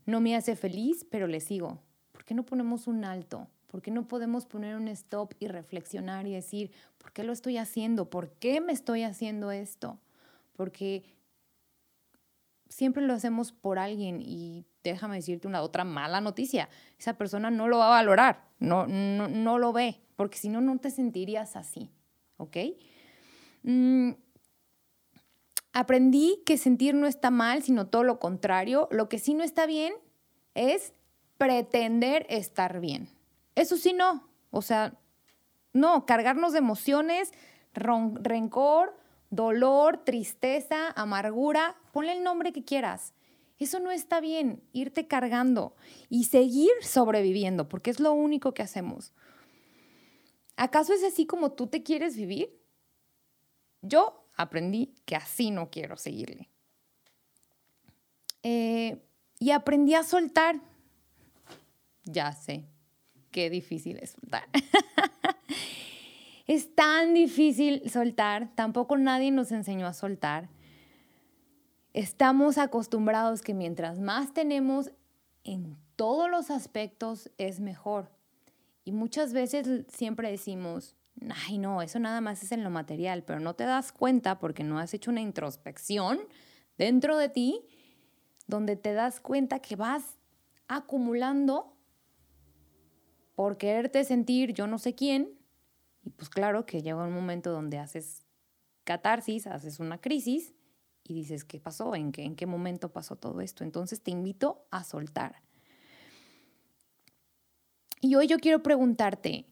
no 0.05 0.21
me 0.21 0.33
hace 0.33 0.55
feliz, 0.55 1.05
pero 1.11 1.27
le 1.27 1.41
sigo. 1.41 1.83
¿Por 2.13 2.23
qué 2.23 2.33
no 2.33 2.43
ponemos 2.43 2.87
un 2.87 3.03
alto? 3.03 3.47
¿Por 3.67 3.81
qué 3.81 3.91
no 3.91 4.07
podemos 4.07 4.45
poner 4.45 4.77
un 4.77 4.87
stop 4.87 5.33
y 5.39 5.47
reflexionar 5.47 6.25
y 6.25 6.33
decir, 6.33 6.71
¿por 6.97 7.11
qué 7.11 7.23
lo 7.23 7.33
estoy 7.33 7.57
haciendo? 7.57 8.09
¿Por 8.09 8.31
qué 8.31 8.59
me 8.59 8.71
estoy 8.73 9.03
haciendo 9.03 9.51
esto? 9.51 9.99
Porque 10.53 11.03
siempre 12.69 13.05
lo 13.05 13.13
hacemos 13.13 13.51
por 13.51 13.77
alguien 13.77 14.21
y 14.21 14.65
déjame 14.83 15.17
decirte 15.17 15.47
una 15.47 15.61
otra 15.61 15.83
mala 15.83 16.21
noticia. 16.21 16.69
Esa 16.97 17.17
persona 17.17 17.51
no 17.51 17.67
lo 17.67 17.77
va 17.77 17.87
a 17.87 17.89
valorar, 17.91 18.47
no, 18.57 18.87
no, 18.87 19.59
lo 19.59 19.73
ve, 19.73 20.01
porque 20.17 20.37
si 20.37 20.49
no, 20.49 20.59
no 20.59 20.77
te 20.79 20.91
sentirías 20.91 21.55
así, 21.55 21.89
¿ok? 22.35 22.57
Mm, 23.63 24.11
aprendí 25.71 26.41
que 26.45 26.57
sentir 26.57 26.95
no 26.95 27.07
está 27.07 27.31
mal, 27.31 27.63
sino 27.63 27.87
todo 27.87 28.03
lo 28.03 28.19
contrario. 28.19 28.89
Lo 28.91 29.07
que 29.07 29.19
sí 29.19 29.35
no 29.35 29.43
está 29.43 29.65
bien 29.65 29.93
es 30.55 30.91
pretender 31.37 32.25
estar 32.29 32.81
bien. 32.81 33.09
Eso 33.55 33.77
sí 33.77 33.93
no, 33.93 34.27
o 34.49 34.61
sea, 34.61 34.97
no, 35.71 36.05
cargarnos 36.07 36.51
de 36.51 36.59
emociones, 36.59 37.31
rencor, 37.73 38.97
dolor, 39.29 40.03
tristeza, 40.03 40.91
amargura, 40.95 41.75
ponle 41.91 42.13
el 42.13 42.23
nombre 42.23 42.51
que 42.51 42.63
quieras. 42.63 43.13
Eso 43.59 43.79
no 43.79 43.91
está 43.91 44.19
bien, 44.19 44.63
irte 44.73 45.07
cargando 45.07 45.75
y 46.09 46.25
seguir 46.25 46.71
sobreviviendo, 46.81 47.69
porque 47.69 47.91
es 47.91 47.99
lo 47.99 48.13
único 48.13 48.55
que 48.55 48.63
hacemos. 48.63 49.13
¿Acaso 50.57 50.91
es 50.91 51.03
así 51.03 51.27
como 51.27 51.51
tú 51.51 51.67
te 51.67 51.83
quieres 51.83 52.17
vivir? 52.17 52.59
Yo 53.83 54.27
aprendí 54.35 54.95
que 55.05 55.15
así 55.15 55.51
no 55.51 55.69
quiero 55.69 55.97
seguirle. 55.97 56.49
Eh, 58.41 58.97
y 59.39 59.51
aprendí 59.51 59.93
a 59.93 60.03
soltar. 60.03 60.59
Ya 62.05 62.31
sé, 62.31 62.65
qué 63.29 63.51
difícil 63.51 63.99
es 64.01 64.11
soltar. 64.11 64.47
es 66.47 66.73
tan 66.73 67.13
difícil 67.13 67.87
soltar, 67.89 68.55
tampoco 68.55 68.97
nadie 68.97 69.29
nos 69.29 69.51
enseñó 69.51 69.85
a 69.85 69.93
soltar. 69.93 70.49
Estamos 71.93 72.57
acostumbrados 72.57 73.41
que 73.43 73.53
mientras 73.53 73.99
más 73.99 74.33
tenemos 74.33 74.91
en 75.43 75.77
todos 75.95 76.31
los 76.31 76.49
aspectos 76.49 77.29
es 77.37 77.59
mejor. 77.59 78.16
Y 78.87 78.93
muchas 78.93 79.33
veces 79.33 79.85
siempre 79.89 80.31
decimos, 80.31 80.95
ay 81.45 81.57
no, 81.57 81.81
eso 81.81 81.99
nada 81.99 82.21
más 82.21 82.41
es 82.41 82.53
en 82.53 82.63
lo 82.63 82.69
material, 82.69 83.21
pero 83.25 83.41
no 83.41 83.53
te 83.53 83.65
das 83.65 83.91
cuenta 83.91 84.39
porque 84.39 84.63
no 84.63 84.79
has 84.79 84.93
hecho 84.93 85.11
una 85.11 85.19
introspección 85.19 86.19
dentro 86.77 87.17
de 87.17 87.27
ti 87.27 87.67
donde 88.45 88.77
te 88.77 88.93
das 88.93 89.19
cuenta 89.19 89.59
que 89.59 89.75
vas 89.75 90.17
acumulando 90.69 91.75
por 93.35 93.57
quererte 93.57 94.05
sentir 94.05 94.53
yo 94.53 94.67
no 94.67 94.77
sé 94.77 94.95
quién. 94.95 95.37
Y 96.05 96.11
pues 96.11 96.29
claro 96.29 96.65
que 96.65 96.81
llega 96.81 97.03
un 97.03 97.13
momento 97.13 97.51
donde 97.51 97.79
haces 97.79 98.25
catarsis, 98.85 99.47
haces 99.47 99.81
una 99.81 99.99
crisis 99.99 100.53
y 101.03 101.13
dices, 101.13 101.43
¿qué 101.43 101.59
pasó? 101.59 101.93
¿En 101.93 102.13
qué, 102.13 102.23
¿En 102.23 102.37
qué 102.37 102.45
momento 102.45 102.93
pasó 102.93 103.17
todo 103.17 103.41
esto? 103.41 103.65
Entonces 103.65 104.01
te 104.01 104.11
invito 104.11 104.65
a 104.71 104.85
soltar. 104.85 105.41
Y 108.01 108.15
hoy 108.15 108.27
yo 108.27 108.37
quiero 108.37 108.61
preguntarte, 108.63 109.45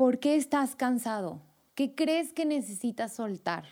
¿Por 0.00 0.18
qué 0.18 0.36
estás 0.36 0.76
cansado? 0.76 1.42
¿Qué 1.74 1.94
crees 1.94 2.32
que 2.32 2.46
necesitas 2.46 3.12
soltar? 3.12 3.66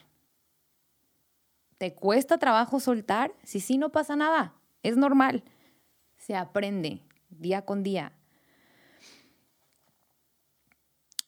¿Te 1.79 1.95
cuesta 1.95 2.37
trabajo 2.37 2.81
soltar? 2.81 3.33
Si 3.45 3.61
sí, 3.61 3.79
no 3.79 3.93
pasa 3.93 4.15
nada. 4.15 4.53
Es 4.83 4.99
normal. 4.99 5.43
Se 6.19 6.37
aprende 6.37 7.01
día 7.31 7.65
con 7.65 7.83
día. 7.83 8.13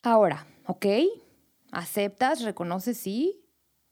Ahora, 0.03 0.47
¿ok? 0.67 0.85
Aceptas, 1.73 2.43
reconoces, 2.43 2.99
sí, 2.99 3.43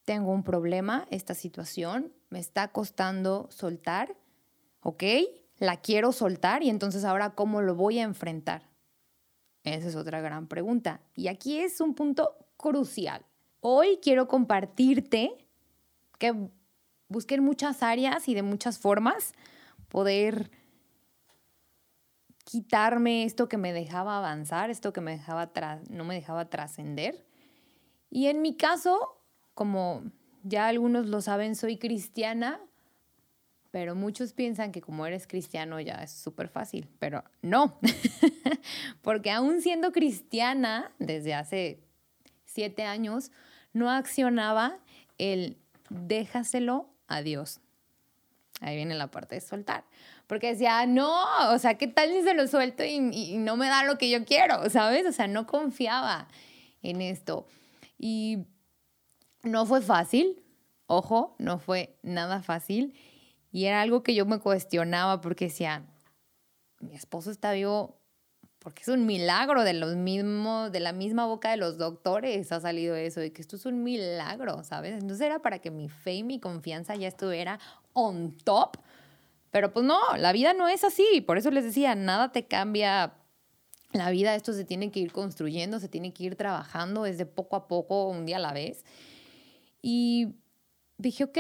tengo 0.05 0.31
un 0.31 0.45
problema, 0.45 1.07
esta 1.11 1.33
situación, 1.33 2.13
me 2.29 2.39
está 2.39 2.69
costando 2.69 3.49
soltar, 3.51 4.15
¿ok? 4.83 5.05
La 5.59 5.77
quiero 5.79 6.13
soltar 6.13 6.63
y 6.63 6.71
entonces 6.71 7.05
ahora, 7.05 7.31
¿cómo 7.31 7.63
lo 7.63 7.75
voy 7.75 7.99
a 7.99 8.05
enfrentar? 8.05 8.69
Esa 9.65 9.89
es 9.89 9.97
otra 9.97 10.21
gran 10.21 10.47
pregunta. 10.47 11.01
Y 11.15 11.29
aquí 11.29 11.59
es 11.59 11.81
un 11.81 11.95
punto 11.95 12.37
crucial. 12.57 13.25
Hoy 13.61 13.99
quiero 14.03 14.29
compartirte 14.29 15.47
que 16.19 16.35
busqué 17.09 17.37
en 17.37 17.45
muchas 17.45 17.83
áreas 17.83 18.29
y 18.29 18.35
de 18.35 18.43
muchas 18.43 18.79
formas 18.79 19.33
poder 19.89 20.51
quitarme 22.45 23.25
esto 23.25 23.49
que 23.49 23.59
me 23.59 23.73
dejaba 23.73 24.19
avanzar, 24.19 24.71
esto 24.71 24.93
que 24.93 25.01
me 25.01 25.13
dejaba 25.13 25.51
no 25.91 26.05
me 26.05 26.15
dejaba 26.15 26.49
trascender. 26.49 27.27
Y 28.11 28.29
en 28.29 28.41
mi 28.41 28.57
caso, 28.57 29.23
como 29.55 30.03
ya 30.45 30.67
algunos 30.69 31.07
lo 31.07 31.21
saben, 31.21 31.57
soy 31.57 31.77
cristiana, 31.77 32.61
pero 33.71 33.95
muchos 33.95 34.33
piensan 34.33 34.73
que 34.73 34.81
como 34.81 35.07
eres 35.07 35.27
cristiano 35.27 35.81
ya 35.81 35.97
es 35.97 36.13
súper 36.13 36.49
fácil, 36.49 36.89
pero 36.99 37.25
no, 37.43 37.79
porque 39.03 39.31
aún 39.31 39.61
siendo 39.61 39.93
cristiana 39.93 40.93
desde 40.99 41.35
hace 41.35 41.81
siete 42.45 42.85
años, 42.85 43.31
no 43.73 43.91
accionaba 43.91 44.79
el 45.19 45.59
déjaselo 45.91 46.89
a 47.07 47.23
Dios. 47.23 47.61
Ahí 48.61 48.77
viene 48.77 48.95
la 48.95 49.11
parte 49.11 49.37
de 49.37 49.41
soltar. 49.41 49.85
Porque 50.27 50.49
decía, 50.49 50.85
no, 50.87 51.15
o 51.53 51.59
sea, 51.59 51.79
¿qué 51.79 51.87
tal 51.87 52.11
si 52.11 52.23
se 52.23 52.35
lo 52.35 52.47
suelto 52.49 52.85
y, 52.85 52.97
y, 53.13 53.39
no 53.39 53.57
me 53.57 53.69
da 53.69 53.85
lo 53.85 53.99
que 53.99 54.11
yo 54.11 54.25
quiero? 54.25 54.69
¿Sabes? 54.69 55.07
O 55.07 55.13
sea, 55.13 55.29
no 55.29 55.47
confiaba 55.47 56.29
en 56.83 57.01
esto. 57.01 57.47
Y 57.99 58.47
no 59.43 59.65
fue 59.65 59.81
fácil, 59.81 60.43
ojo, 60.87 61.37
no 61.39 61.59
fue 61.59 61.97
nada 62.03 62.43
fácil. 62.43 62.95
Y 63.51 63.65
era 63.65 63.81
algo 63.81 64.03
que 64.03 64.15
yo 64.15 64.27
me 64.27 64.39
cuestionaba 64.39 65.21
porque 65.21 65.47
decía, 65.47 65.87
mi 66.81 66.95
esposo 66.95 67.31
está 67.31 67.53
vivo 67.53 67.99
porque 68.59 68.83
es 68.83 68.89
un 68.89 69.07
milagro 69.07 69.63
de 69.63 69.73
los 69.73 69.97
mismos, 69.97 70.73
de 70.73 70.81
la 70.81 70.93
misma 70.93 71.27
boca 71.27 71.51
de 71.51 71.57
los 71.57 71.79
doctores 71.79 72.51
ha 72.53 72.61
salido 72.61 72.97
eso, 72.97 73.21
de 73.21 73.33
que 73.33 73.41
esto 73.41 73.57
es 73.57 73.67
un 73.67 73.83
milagro, 73.83 74.65
¿sabes? 74.65 74.95
Entonces 74.95 75.21
era 75.21 75.39
para 75.41 75.61
que 75.61 75.71
mi 75.71 75.89
fe 75.89 76.15
y 76.15 76.23
mi 76.25 76.41
confianza 76.41 76.95
ya 76.97 77.09
estuviera 77.09 77.61
on 77.93 78.37
top. 78.45 78.77
Pero 79.51 79.73
pues 79.73 79.87
no, 79.87 79.99
la 80.17 80.33
vida 80.33 80.53
no 80.55 80.69
es 80.69 80.85
así. 80.85 81.23
Por 81.23 81.39
eso 81.39 81.51
les 81.51 81.65
decía, 81.65 81.95
nada 81.95 82.33
te 82.33 82.47
cambia 82.47 83.15
la 83.93 84.11
vida. 84.11 84.35
Esto 84.35 84.53
se 84.53 84.65
tiene 84.65 84.91
que 84.91 85.01
ir 85.01 85.13
construyendo, 85.13 85.79
se 85.79 85.89
tiene 85.89 86.13
que 86.13 86.25
ir 86.25 86.37
trabajando, 86.37 87.07
es 87.07 87.17
de 87.17 87.27
poco 87.27 87.57
a 87.57 87.69
poco, 87.69 88.09
un 88.09 88.27
día 88.27 88.37
a 88.37 88.41
la 88.41 88.53
vez. 88.53 88.85
Y 89.81 90.35
dije, 90.99 91.25
ok, 91.25 91.39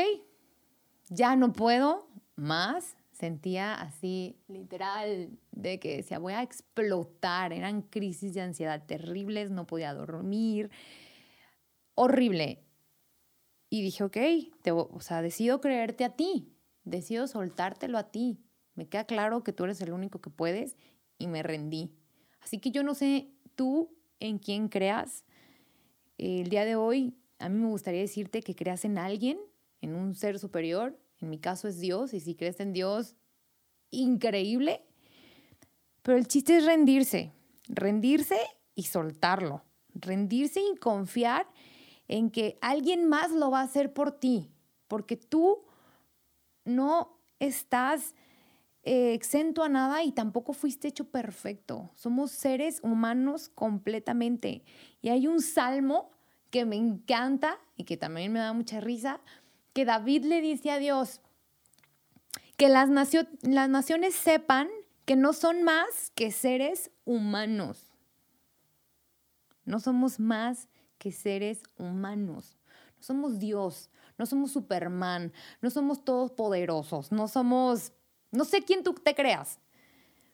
ya 1.08 1.36
no 1.36 1.52
puedo 1.52 2.08
más. 2.36 2.96
Sentía 3.12 3.74
así, 3.74 4.36
literal, 4.46 5.30
de 5.50 5.80
que 5.80 5.96
decía, 5.96 6.20
voy 6.20 6.34
a 6.34 6.42
explotar. 6.42 7.52
Eran 7.52 7.82
crisis 7.82 8.34
de 8.34 8.42
ansiedad 8.42 8.86
terribles, 8.86 9.50
no 9.50 9.66
podía 9.66 9.92
dormir. 9.92 10.70
Horrible. 11.94 12.64
Y 13.70 13.82
dije, 13.82 14.04
ok, 14.04 14.16
te, 14.62 14.70
o 14.70 15.00
sea, 15.00 15.20
decido 15.20 15.60
creerte 15.60 16.04
a 16.04 16.14
ti, 16.14 16.54
decido 16.84 17.26
soltártelo 17.26 17.98
a 17.98 18.10
ti. 18.10 18.38
Me 18.74 18.88
queda 18.88 19.04
claro 19.04 19.42
que 19.42 19.52
tú 19.52 19.64
eres 19.64 19.80
el 19.80 19.92
único 19.92 20.20
que 20.20 20.30
puedes 20.30 20.76
y 21.18 21.26
me 21.26 21.42
rendí. 21.42 21.90
Así 22.40 22.58
que 22.58 22.70
yo 22.70 22.84
no 22.84 22.94
sé 22.94 23.28
tú 23.56 23.98
en 24.20 24.38
quién 24.38 24.68
creas. 24.68 25.24
El 26.16 26.48
día 26.48 26.64
de 26.64 26.76
hoy 26.76 27.14
a 27.38 27.48
mí 27.48 27.58
me 27.60 27.68
gustaría 27.68 28.00
decirte 28.00 28.42
que 28.42 28.54
creas 28.54 28.84
en 28.84 28.98
alguien 28.98 29.38
en 29.80 29.94
un 29.94 30.14
ser 30.14 30.38
superior, 30.38 30.98
en 31.20 31.30
mi 31.30 31.38
caso 31.38 31.68
es 31.68 31.80
Dios, 31.80 32.14
y 32.14 32.20
si 32.20 32.34
crees 32.34 32.60
en 32.60 32.72
Dios, 32.72 33.14
increíble. 33.90 34.84
Pero 36.02 36.18
el 36.18 36.26
chiste 36.26 36.56
es 36.56 36.64
rendirse, 36.64 37.32
rendirse 37.68 38.38
y 38.74 38.84
soltarlo, 38.84 39.64
rendirse 39.94 40.60
y 40.60 40.76
confiar 40.76 41.46
en 42.06 42.30
que 42.30 42.58
alguien 42.60 43.08
más 43.08 43.32
lo 43.32 43.50
va 43.50 43.60
a 43.60 43.64
hacer 43.64 43.92
por 43.92 44.12
ti, 44.12 44.50
porque 44.86 45.16
tú 45.16 45.64
no 46.64 47.18
estás 47.38 48.14
eh, 48.84 49.12
exento 49.12 49.62
a 49.62 49.68
nada 49.68 50.02
y 50.02 50.12
tampoco 50.12 50.52
fuiste 50.52 50.88
hecho 50.88 51.10
perfecto. 51.10 51.90
Somos 51.94 52.30
seres 52.30 52.80
humanos 52.82 53.50
completamente. 53.54 54.64
Y 55.02 55.10
hay 55.10 55.26
un 55.26 55.42
salmo 55.42 56.10
que 56.50 56.64
me 56.64 56.76
encanta 56.76 57.58
y 57.76 57.84
que 57.84 57.96
también 57.96 58.32
me 58.32 58.38
da 58.38 58.52
mucha 58.52 58.80
risa, 58.80 59.20
que 59.72 59.84
David 59.84 60.24
le 60.24 60.40
dice 60.40 60.70
a 60.70 60.78
Dios, 60.78 61.20
que 62.56 62.68
las, 62.68 62.90
las 63.42 63.68
naciones 63.68 64.14
sepan 64.14 64.68
que 65.04 65.16
no 65.16 65.32
son 65.32 65.62
más 65.62 66.10
que 66.14 66.30
seres 66.30 66.90
humanos. 67.04 67.86
No 69.64 69.80
somos 69.80 70.18
más 70.18 70.68
que 70.98 71.12
seres 71.12 71.62
humanos. 71.78 72.58
No 72.96 73.02
somos 73.02 73.38
Dios, 73.38 73.90
no 74.18 74.26
somos 74.26 74.50
Superman, 74.50 75.32
no 75.60 75.70
somos 75.70 76.04
todos 76.04 76.32
poderosos, 76.32 77.12
no 77.12 77.28
somos, 77.28 77.92
no 78.32 78.44
sé 78.44 78.62
quién 78.62 78.82
tú 78.82 78.92
te 78.94 79.14
creas, 79.14 79.60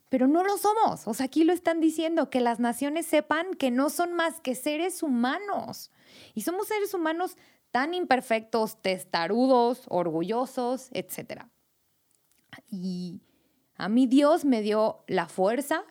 pero 0.08 0.26
no 0.26 0.42
lo 0.42 0.56
somos. 0.56 1.06
O 1.06 1.12
sea, 1.12 1.26
aquí 1.26 1.44
lo 1.44 1.52
están 1.52 1.80
diciendo, 1.80 2.30
que 2.30 2.40
las 2.40 2.60
naciones 2.60 3.06
sepan 3.06 3.54
que 3.54 3.70
no 3.70 3.90
son 3.90 4.14
más 4.14 4.40
que 4.40 4.54
seres 4.54 5.02
humanos. 5.02 5.90
Y 6.34 6.40
somos 6.42 6.68
seres 6.68 6.94
humanos 6.94 7.36
tan 7.74 7.92
imperfectos, 7.92 8.80
testarudos, 8.80 9.82
orgullosos, 9.88 10.90
etc. 10.92 11.42
Y 12.70 13.20
a 13.74 13.88
mí 13.88 14.06
Dios 14.06 14.44
me 14.44 14.62
dio 14.62 15.02
la 15.08 15.26
fuerza, 15.26 15.84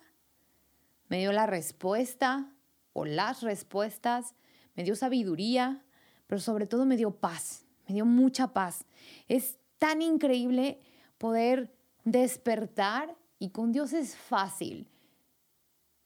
me 1.10 1.20
dio 1.20 1.34
la 1.34 1.46
respuesta 1.46 2.56
o 2.94 3.04
las 3.04 3.42
respuestas, 3.42 4.34
me 4.76 4.86
dio 4.86 4.96
sabiduría, 4.96 5.84
pero 6.26 6.40
sobre 6.40 6.68
todo 6.68 6.86
me 6.86 6.96
dio 6.96 7.12
paz, 7.12 7.66
me 7.86 7.96
dio 7.96 8.06
mucha 8.06 8.54
paz. 8.54 8.86
Es 9.28 9.58
tan 9.78 10.02
increíble 10.02 10.80
poder 11.18 11.76
despertar 12.06 13.14
y 13.40 13.50
con 13.50 13.74
Dios 13.74 13.92
es 13.92 14.16
fácil. 14.16 14.90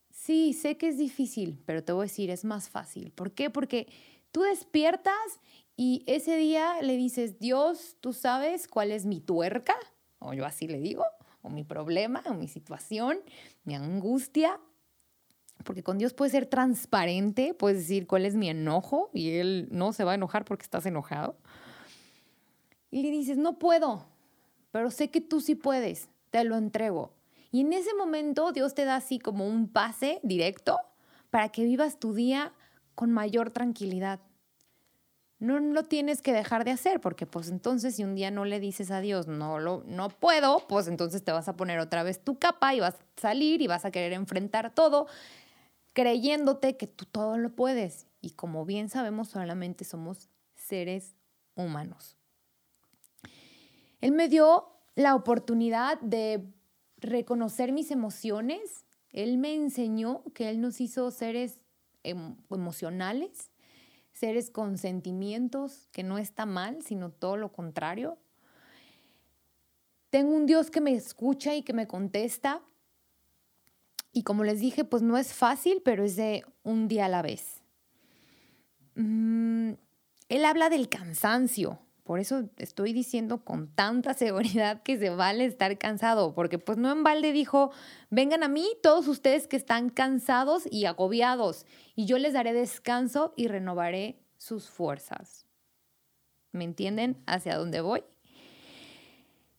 Sí, 0.09 0.53
sé 0.53 0.75
que 0.75 0.87
es 0.87 0.97
difícil, 0.97 1.61
pero 1.67 1.83
te 1.83 1.91
voy 1.91 2.01
a 2.01 2.09
decir, 2.09 2.31
es 2.31 2.45
más 2.45 2.67
fácil. 2.67 3.11
¿Por 3.11 3.33
qué? 3.33 3.51
Porque 3.51 3.87
tú 4.31 4.41
despiertas 4.41 5.39
y 5.79 6.03
ese 6.07 6.35
día 6.37 6.81
le 6.81 6.97
dices, 6.97 7.39
Dios, 7.39 7.97
tú 8.01 8.11
sabes 8.11 8.67
cuál 8.67 8.91
es 8.91 9.05
mi 9.05 9.21
tuerca, 9.21 9.75
o 10.17 10.33
yo 10.33 10.43
así 10.43 10.67
le 10.67 10.79
digo, 10.79 11.05
o 11.43 11.49
mi 11.49 11.63
problema, 11.63 12.23
o 12.25 12.33
mi 12.33 12.47
situación, 12.47 13.19
mi 13.63 13.75
angustia, 13.75 14.59
porque 15.63 15.83
con 15.83 15.99
Dios 15.99 16.15
puedes 16.15 16.31
ser 16.31 16.47
transparente, 16.47 17.53
puedes 17.53 17.77
decir 17.77 18.07
cuál 18.07 18.25
es 18.25 18.33
mi 18.33 18.49
enojo 18.49 19.11
y 19.13 19.37
Él 19.37 19.67
no 19.69 19.93
se 19.93 20.03
va 20.03 20.13
a 20.13 20.15
enojar 20.15 20.45
porque 20.45 20.63
estás 20.63 20.87
enojado. 20.87 21.37
Y 22.89 23.03
le 23.03 23.11
dices, 23.11 23.37
no 23.37 23.59
puedo, 23.59 24.07
pero 24.71 24.89
sé 24.89 25.11
que 25.11 25.21
tú 25.21 25.41
sí 25.41 25.53
puedes, 25.53 26.09
te 26.31 26.43
lo 26.43 26.57
entrego. 26.57 27.13
Y 27.51 27.61
en 27.61 27.71
ese 27.73 27.93
momento 27.93 28.51
Dios 28.51 28.73
te 28.73 28.83
da 28.83 28.95
así 28.95 29.19
como 29.19 29.47
un 29.47 29.67
pase 29.67 30.19
directo 30.23 30.79
para 31.29 31.49
que 31.49 31.65
vivas 31.65 31.99
tu 31.99 32.15
día 32.15 32.51
con 32.95 33.11
mayor 33.11 33.51
tranquilidad. 33.51 34.19
No 35.39 35.59
lo 35.59 35.83
tienes 35.83 36.21
que 36.21 36.33
dejar 36.33 36.65
de 36.65 36.71
hacer, 36.71 36.99
porque 36.99 37.25
pues 37.27 37.49
entonces 37.49 37.95
si 37.95 38.03
un 38.03 38.15
día 38.15 38.31
no 38.31 38.43
le 38.45 38.59
dices 38.59 38.89
a 38.89 39.01
Dios, 39.01 39.27
no, 39.27 39.59
lo, 39.59 39.83
no 39.85 40.09
puedo, 40.09 40.65
pues 40.67 40.87
entonces 40.87 41.23
te 41.23 41.31
vas 41.31 41.47
a 41.47 41.55
poner 41.55 41.79
otra 41.79 42.01
vez 42.01 42.23
tu 42.23 42.39
capa 42.39 42.73
y 42.73 42.79
vas 42.79 42.95
a 42.95 43.21
salir 43.21 43.61
y 43.61 43.67
vas 43.67 43.85
a 43.85 43.91
querer 43.91 44.13
enfrentar 44.13 44.73
todo 44.73 45.07
creyéndote 45.97 46.77
que 46.77 46.85
tú 46.85 47.05
todo 47.05 47.39
lo 47.39 47.55
puedes. 47.55 48.05
Y 48.21 48.31
como 48.31 48.65
bien 48.65 48.87
sabemos, 48.87 49.29
solamente 49.29 49.83
somos 49.83 50.29
seres 50.53 51.15
humanos. 51.55 52.15
Él 53.99 54.11
me 54.11 54.29
dio 54.29 54.67
la 54.93 55.15
oportunidad 55.15 55.99
de 56.01 56.43
reconocer 56.97 57.71
mis 57.71 57.89
emociones. 57.89 58.85
Él 59.11 59.39
me 59.39 59.55
enseñó 59.55 60.23
que 60.35 60.49
Él 60.49 60.61
nos 60.61 60.81
hizo 60.81 61.09
seres 61.09 61.61
emocionales, 62.03 63.49
seres 64.19 64.49
con 64.49 64.77
sentimientos, 64.77 65.87
que 65.91 66.03
no 66.03 66.17
está 66.17 66.45
mal, 66.45 66.81
sino 66.81 67.11
todo 67.11 67.37
lo 67.37 67.51
contrario. 67.51 68.17
Tengo 70.09 70.35
un 70.35 70.45
Dios 70.45 70.71
que 70.71 70.81
me 70.81 70.93
escucha 70.93 71.55
y 71.55 71.63
que 71.63 71.73
me 71.73 71.87
contesta 71.87 72.63
y 74.17 74.23
como 74.23 74.43
les 74.43 74.59
dije, 74.59 74.83
pues 74.83 75.03
no 75.03 75.15
es 75.15 75.31
fácil, 75.31 75.83
pero 75.85 76.03
es 76.03 76.15
de 76.15 76.43
un 76.63 76.87
día 76.87 77.05
a 77.05 77.09
la 77.09 77.21
vez. 77.21 77.61
Mm, 78.95 79.73
él 80.29 80.45
habla 80.45 80.69
del 80.69 80.89
cansancio. 80.89 81.77
Por 82.07 82.21
eso 82.21 82.49
estoy 82.55 82.93
diciendo 82.93 83.43
con 83.43 83.67
tanta 83.67 84.13
seguridad 84.15 84.81
que 84.81 84.97
se 84.97 85.09
vale 85.09 85.43
estar 85.43 85.77
cansado, 85.77 86.33
porque 86.33 86.57
pues 86.57 86.77
no 86.77 86.89
en 86.89 87.03
balde 87.03 87.33
dijo, 87.33 87.71
vengan 88.09 88.43
a 88.43 88.47
mí 88.47 88.65
todos 88.81 89.09
ustedes 89.09 89.45
que 89.45 89.57
están 89.57 89.89
cansados 89.89 90.63
y 90.71 90.85
agobiados, 90.85 91.65
y 91.95 92.05
yo 92.05 92.17
les 92.17 92.31
daré 92.31 92.53
descanso 92.53 93.33
y 93.35 93.49
renovaré 93.49 94.21
sus 94.37 94.69
fuerzas. 94.69 95.45
¿Me 96.53 96.63
entienden 96.63 97.21
hacia 97.27 97.57
dónde 97.57 97.81
voy? 97.81 98.03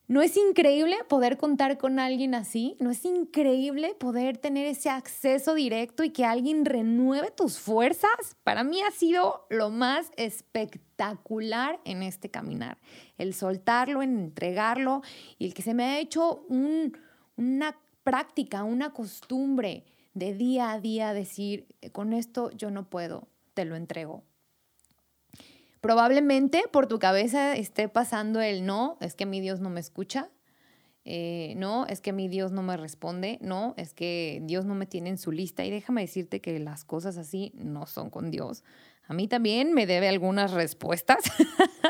¿No 0.09 0.23
es 0.23 0.39
increíble 0.39 0.97
poder 1.07 1.37
contar 1.37 1.77
con 1.77 1.99
alguien 1.99 2.35
así? 2.35 2.79
¿No 2.81 2.91
es 2.91 3.05
increíble 3.05 3.95
poder 3.95 4.39
tener 4.39 4.67
ese 4.67 4.89
acceso 4.89 5.55
directo 5.55 6.03
y 6.03 6.09
que 6.09 6.25
alguien 6.25 6.65
renueve 6.65 7.31
tus 7.31 7.59
fuerzas? 7.59 8.11
Para 8.43 8.65
mí 8.65 8.81
ha 8.81 8.91
sido 8.91 9.47
lo 9.51 9.69
más 9.69 10.11
espectacular 10.17 11.79
en 11.85 12.03
este 12.03 12.31
caminar. 12.31 12.79
El 13.19 13.35
soltarlo, 13.35 14.01
en 14.01 14.19
entregarlo 14.19 15.03
y 15.39 15.45
el 15.45 15.53
que 15.53 15.61
se 15.61 15.75
me 15.75 15.85
ha 15.85 15.99
hecho 15.99 16.47
una 17.37 17.79
práctica, 18.03 18.65
una 18.65 18.95
costumbre 18.95 19.85
de 20.15 20.33
día 20.33 20.73
a 20.73 20.81
día 20.81 21.13
decir, 21.13 21.67
con 21.93 22.15
esto 22.15 22.51
yo 22.53 22.71
no 22.71 22.89
puedo, 22.89 23.29
te 23.53 23.67
lo 23.67 23.77
entrego. 23.77 24.25
Probablemente 25.81 26.65
por 26.73 26.87
tu 26.87 26.99
cabeza 26.99 27.57
esté 27.57 27.89
pasando 27.89 28.41
el 28.41 28.67
no, 28.67 28.97
es 29.01 29.15
que 29.15 29.27
mi 29.27 29.41
Dios 29.41 29.61
no 29.61 29.71
me 29.71 29.81
escucha, 29.81 30.31
eh, 31.05 31.55
no, 31.57 31.87
es 31.87 32.01
que 32.01 32.13
mi 32.13 32.29
Dios 32.29 32.53
no 32.53 32.63
me 32.63 32.77
responde, 32.77 33.39
no, 33.41 33.75
es 33.77 33.95
que 33.95 34.41
Dios 34.45 34.67
no 34.67 34.75
me 34.75 34.87
tiene 34.87 35.09
en 35.09 35.19
su 35.19 35.33
lista. 35.33 35.65
Y 35.65 35.71
déjame 35.71 36.03
decirte 36.03 36.41
que 36.41 36.59
las 36.59 36.85
cosas 36.85 37.17
así 37.17 37.53
no 37.55 37.87
son 37.87 38.11
con 38.11 38.31
Dios. 38.31 38.65
A 39.07 39.15
mí 39.15 39.27
también 39.27 39.73
me 39.73 39.87
debe 39.87 40.09
algunas 40.09 40.53
respuestas 40.53 41.19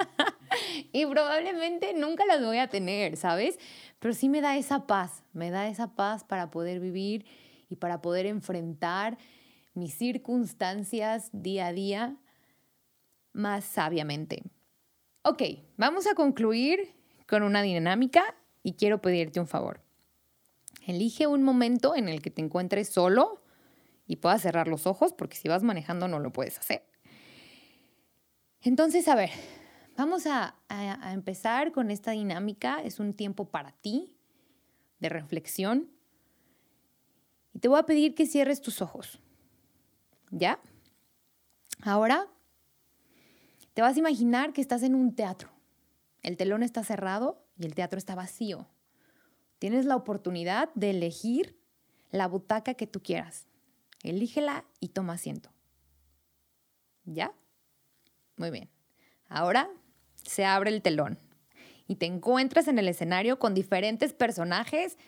y 0.92 1.04
probablemente 1.06 1.94
nunca 1.94 2.24
las 2.26 2.40
voy 2.44 2.58
a 2.58 2.68
tener, 2.68 3.16
¿sabes? 3.16 3.58
Pero 3.98 4.14
sí 4.14 4.28
me 4.28 4.40
da 4.40 4.56
esa 4.56 4.86
paz, 4.86 5.24
me 5.32 5.50
da 5.50 5.66
esa 5.66 5.94
paz 5.94 6.22
para 6.22 6.50
poder 6.50 6.78
vivir 6.78 7.26
y 7.68 7.74
para 7.74 8.00
poder 8.00 8.26
enfrentar 8.26 9.18
mis 9.74 9.94
circunstancias 9.94 11.30
día 11.32 11.66
a 11.66 11.72
día 11.72 12.16
más 13.38 13.64
sabiamente. 13.64 14.42
Ok, 15.22 15.42
vamos 15.76 16.06
a 16.06 16.14
concluir 16.14 16.94
con 17.26 17.42
una 17.42 17.62
dinámica 17.62 18.34
y 18.62 18.74
quiero 18.74 19.00
pedirte 19.00 19.40
un 19.40 19.46
favor. 19.46 19.80
Elige 20.86 21.26
un 21.26 21.42
momento 21.42 21.94
en 21.94 22.08
el 22.08 22.20
que 22.20 22.30
te 22.30 22.42
encuentres 22.42 22.88
solo 22.88 23.42
y 24.06 24.16
puedas 24.16 24.42
cerrar 24.42 24.68
los 24.68 24.86
ojos, 24.86 25.12
porque 25.12 25.36
si 25.36 25.48
vas 25.48 25.62
manejando 25.62 26.08
no 26.08 26.18
lo 26.18 26.32
puedes 26.32 26.58
hacer. 26.58 26.82
Entonces, 28.62 29.06
a 29.06 29.14
ver, 29.14 29.30
vamos 29.96 30.26
a, 30.26 30.56
a 30.68 31.12
empezar 31.12 31.72
con 31.72 31.90
esta 31.90 32.12
dinámica. 32.12 32.82
Es 32.82 32.98
un 32.98 33.12
tiempo 33.12 33.50
para 33.50 33.72
ti, 33.72 34.16
de 34.98 35.10
reflexión. 35.10 35.90
Y 37.52 37.60
te 37.60 37.68
voy 37.68 37.78
a 37.78 37.86
pedir 37.86 38.14
que 38.14 38.26
cierres 38.26 38.60
tus 38.62 38.82
ojos. 38.82 39.20
¿Ya? 40.30 40.58
Ahora 41.82 42.28
te 43.78 43.82
vas 43.82 43.94
a 43.94 44.00
imaginar 44.00 44.52
que 44.52 44.60
estás 44.60 44.82
en 44.82 44.96
un 44.96 45.14
teatro. 45.14 45.50
El 46.24 46.36
telón 46.36 46.64
está 46.64 46.82
cerrado 46.82 47.46
y 47.56 47.64
el 47.64 47.76
teatro 47.76 47.96
está 47.96 48.16
vacío. 48.16 48.66
Tienes 49.60 49.84
la 49.84 49.94
oportunidad 49.94 50.68
de 50.74 50.90
elegir 50.90 51.56
la 52.10 52.26
butaca 52.26 52.74
que 52.74 52.88
tú 52.88 53.00
quieras. 53.00 53.46
Elígela 54.02 54.64
y 54.80 54.88
toma 54.88 55.12
asiento. 55.12 55.50
¿Ya? 57.04 57.32
Muy 58.36 58.50
bien. 58.50 58.68
Ahora 59.28 59.70
se 60.24 60.44
abre 60.44 60.70
el 60.70 60.82
telón 60.82 61.16
y 61.86 61.94
te 61.94 62.06
encuentras 62.06 62.66
en 62.66 62.80
el 62.80 62.88
escenario 62.88 63.38
con 63.38 63.54
diferentes 63.54 64.12
personajes, 64.12 64.98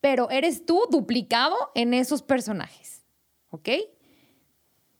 pero 0.00 0.30
eres 0.30 0.66
tú 0.66 0.82
duplicado 0.90 1.54
en 1.76 1.94
esos 1.94 2.22
personajes. 2.22 3.04
¿Ok? 3.50 3.68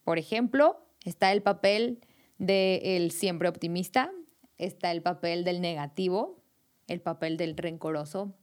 Por 0.05 0.17
ejemplo, 0.17 0.87
está 1.03 1.33
el 1.33 1.41
papel 1.41 1.99
del 2.39 3.11
siempre 3.11 3.47
optimista, 3.47 4.11
está 4.57 4.91
el 4.91 5.03
papel 5.03 5.43
del 5.43 5.61
negativo, 5.61 6.41
el 6.87 7.01
papel 7.01 7.37
del 7.37 7.55
rencoroso, 7.55 8.33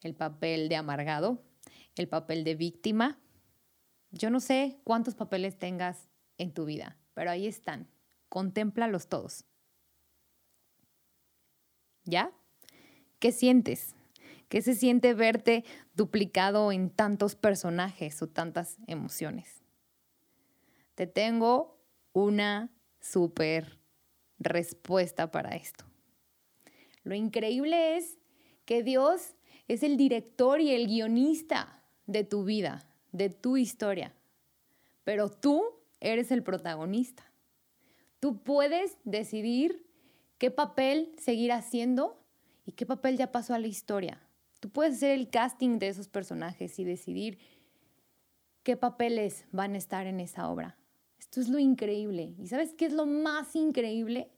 el 0.00 0.14
papel 0.14 0.68
de 0.68 0.76
amargado, 0.76 1.42
el 1.94 2.08
papel 2.08 2.42
de 2.42 2.56
víctima. 2.56 3.20
Yo 4.10 4.30
no 4.30 4.40
sé 4.40 4.80
cuántos 4.82 5.14
papeles 5.14 5.58
tengas 5.58 6.08
en 6.38 6.52
tu 6.52 6.64
vida, 6.64 6.98
pero 7.14 7.30
ahí 7.30 7.46
están. 7.46 7.88
Contémplalos 8.28 9.08
todos. 9.08 9.44
¿Ya? 12.04 12.32
¿Qué 13.18 13.30
sientes? 13.30 13.94
¿Qué 14.48 14.60
se 14.60 14.74
siente 14.74 15.14
verte 15.14 15.64
duplicado 15.94 16.72
en 16.72 16.90
tantos 16.90 17.34
personajes 17.34 18.20
o 18.22 18.28
tantas 18.28 18.78
emociones? 18.86 19.62
Te 20.94 21.06
tengo 21.06 21.80
una 22.12 22.73
súper 23.04 23.78
respuesta 24.38 25.30
para 25.30 25.50
esto. 25.50 25.84
Lo 27.02 27.14
increíble 27.14 27.96
es 27.96 28.18
que 28.64 28.82
Dios 28.82 29.34
es 29.68 29.82
el 29.82 29.96
director 29.96 30.60
y 30.60 30.72
el 30.72 30.86
guionista 30.86 31.82
de 32.06 32.24
tu 32.24 32.44
vida, 32.44 32.88
de 33.12 33.30
tu 33.30 33.56
historia, 33.56 34.14
pero 35.04 35.30
tú 35.30 35.64
eres 36.00 36.30
el 36.30 36.42
protagonista. 36.42 37.30
Tú 38.20 38.42
puedes 38.42 38.96
decidir 39.04 39.86
qué 40.38 40.50
papel 40.50 41.14
seguir 41.18 41.52
haciendo 41.52 42.18
y 42.64 42.72
qué 42.72 42.86
papel 42.86 43.18
ya 43.18 43.32
pasó 43.32 43.54
a 43.54 43.58
la 43.58 43.66
historia. 43.66 44.20
Tú 44.60 44.70
puedes 44.70 44.96
hacer 44.96 45.10
el 45.10 45.28
casting 45.28 45.78
de 45.78 45.88
esos 45.88 46.08
personajes 46.08 46.78
y 46.78 46.84
decidir 46.84 47.38
qué 48.62 48.78
papeles 48.78 49.44
van 49.52 49.74
a 49.74 49.78
estar 49.78 50.06
en 50.06 50.20
esa 50.20 50.48
obra. 50.48 50.78
Esto 51.34 51.40
es 51.40 51.48
lo 51.48 51.58
increíble. 51.58 52.32
¿Y 52.38 52.46
sabes 52.46 52.74
qué 52.74 52.84
es 52.86 52.92
lo 52.92 53.06
más 53.06 53.56
increíble? 53.56 54.30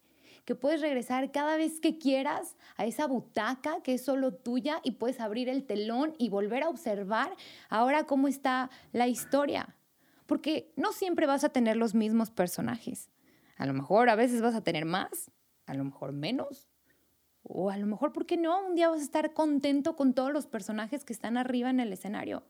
Que 0.47 0.55
puedes 0.55 0.81
regresar 0.81 1.31
cada 1.31 1.59
vez 1.59 1.79
que 1.79 1.99
quieras 1.99 2.57
a 2.79 2.87
esa 2.87 3.07
butaca 3.07 3.83
que 3.83 3.93
es 3.93 4.03
solo 4.03 4.33
tuya 4.33 4.81
y 4.83 4.93
puedes 4.93 5.21
abrir 5.21 5.51
el 5.51 5.67
telón 5.67 6.15
y 6.17 6.31
volver 6.31 6.63
a 6.63 6.71
observar 6.71 7.37
ahora 7.69 8.05
cómo 8.05 8.29
está 8.29 8.71
la 8.93 9.09
historia. 9.09 9.77
Porque 10.25 10.73
no 10.77 10.91
siempre 10.93 11.27
vas 11.27 11.45
a 11.45 11.51
tener 11.51 11.77
los 11.77 11.95
mismos 11.95 12.31
personajes. 12.31 13.11
A 13.59 13.67
lo 13.67 13.75
mejor 13.75 14.09
a 14.09 14.17
veces 14.17 14.41
vas 14.41 14.55
a 14.55 14.65
tener 14.65 14.87
más, 14.87 15.31
a 15.67 15.75
lo 15.75 15.85
mejor 15.85 16.13
menos. 16.13 16.71
O 17.43 17.69
a 17.69 17.77
lo 17.77 17.87
mejor, 17.87 18.15
¿por 18.15 18.25
qué 18.25 18.39
no? 18.39 18.67
Un 18.67 18.75
día 18.75 18.89
vas 18.89 19.01
a 19.01 19.05
estar 19.05 19.35
contento 19.35 19.97
con 19.97 20.15
todos 20.15 20.33
los 20.33 20.47
personajes 20.47 21.05
que 21.05 21.13
están 21.13 21.37
arriba 21.37 21.69
en 21.69 21.81
el 21.81 21.93
escenario. 21.93 22.43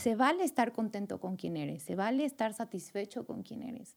Se 0.00 0.14
vale 0.14 0.44
estar 0.44 0.72
contento 0.72 1.20
con 1.20 1.36
quien 1.36 1.56
eres, 1.56 1.82
se 1.82 1.94
vale 1.94 2.24
estar 2.24 2.54
satisfecho 2.54 3.26
con 3.26 3.42
quien 3.42 3.62
eres. 3.62 3.96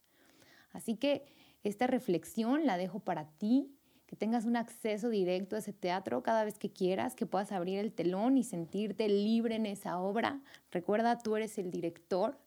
Así 0.72 0.96
que 0.96 1.26
esta 1.64 1.88
reflexión 1.88 2.66
la 2.66 2.78
dejo 2.78 3.00
para 3.00 3.30
ti, 3.38 3.76
que 4.08 4.16
tengas 4.16 4.46
un 4.46 4.58
acceso 4.58 5.10
directo 5.10 5.56
a 5.56 5.60
ese 5.60 5.72
teatro 5.72 6.22
cada 6.24 6.44
vez 6.44 6.58
que 6.58 6.72
quieras, 6.72 7.16
que 7.16 7.26
puedas 7.26 7.52
abrir 7.52 7.80
el 7.80 7.94
telón 7.94 8.38
y 8.38 8.44
sentirte 8.44 9.08
libre 9.08 9.56
en 9.56 9.66
esa 9.66 10.00
obra. 10.00 10.42
Recuerda, 10.72 11.18
tú 11.20 11.36
eres 11.36 11.58
el 11.58 11.72
director. 11.72 12.38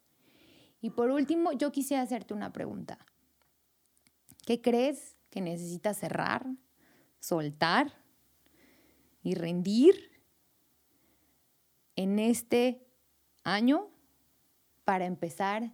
Y 0.83 0.91
por 0.91 1.11
último, 1.11 1.53
yo 1.53 1.73
quisiera 1.73 2.03
hacerte 2.03 2.35
una 2.35 2.53
pregunta. 2.53 2.99
¿Qué 4.45 4.61
crees 4.61 5.17
que 5.31 5.41
necesitas 5.41 5.97
cerrar, 5.97 6.47
soltar 7.19 7.95
y 9.23 9.35
rendir 9.35 9.95
en 11.97 12.19
este 12.19 12.84
año 13.45 13.89
para 14.85 15.07
empezar 15.07 15.73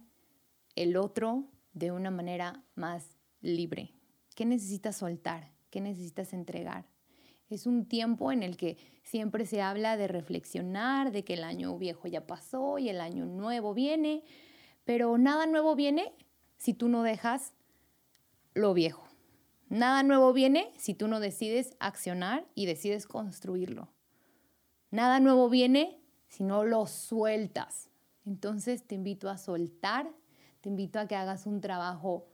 el 0.75 0.97
otro 0.97 1.45
de 1.73 1.91
una 1.91 2.11
manera 2.11 2.63
más 2.75 3.17
libre. 3.41 3.93
¿Qué 4.35 4.45
necesitas 4.45 4.97
soltar? 4.97 5.51
¿Qué 5.69 5.81
necesitas 5.81 6.33
entregar? 6.33 6.85
Es 7.49 7.65
un 7.65 7.85
tiempo 7.85 8.31
en 8.31 8.43
el 8.43 8.55
que 8.55 8.77
siempre 9.03 9.45
se 9.45 9.61
habla 9.61 9.97
de 9.97 10.07
reflexionar, 10.07 11.11
de 11.11 11.23
que 11.23 11.33
el 11.33 11.43
año 11.43 11.77
viejo 11.77 12.07
ya 12.07 12.25
pasó 12.25 12.77
y 12.77 12.89
el 12.89 13.01
año 13.01 13.25
nuevo 13.25 13.73
viene, 13.73 14.23
pero 14.85 15.17
nada 15.17 15.47
nuevo 15.47 15.75
viene 15.75 16.13
si 16.57 16.73
tú 16.73 16.87
no 16.87 17.03
dejas 17.03 17.53
lo 18.53 18.73
viejo. 18.73 19.03
Nada 19.67 20.03
nuevo 20.03 20.33
viene 20.33 20.73
si 20.77 20.93
tú 20.93 21.07
no 21.07 21.19
decides 21.19 21.75
accionar 21.79 22.45
y 22.55 22.65
decides 22.65 23.05
construirlo. 23.05 23.89
Nada 24.89 25.19
nuevo 25.19 25.49
viene 25.49 26.00
si 26.31 26.45
no 26.45 26.63
lo 26.63 26.87
sueltas. 26.87 27.89
Entonces 28.25 28.87
te 28.87 28.95
invito 28.95 29.29
a 29.29 29.37
soltar, 29.37 30.09
te 30.61 30.69
invito 30.69 30.97
a 30.97 31.05
que 31.05 31.15
hagas 31.15 31.45
un 31.45 31.59
trabajo 31.59 32.25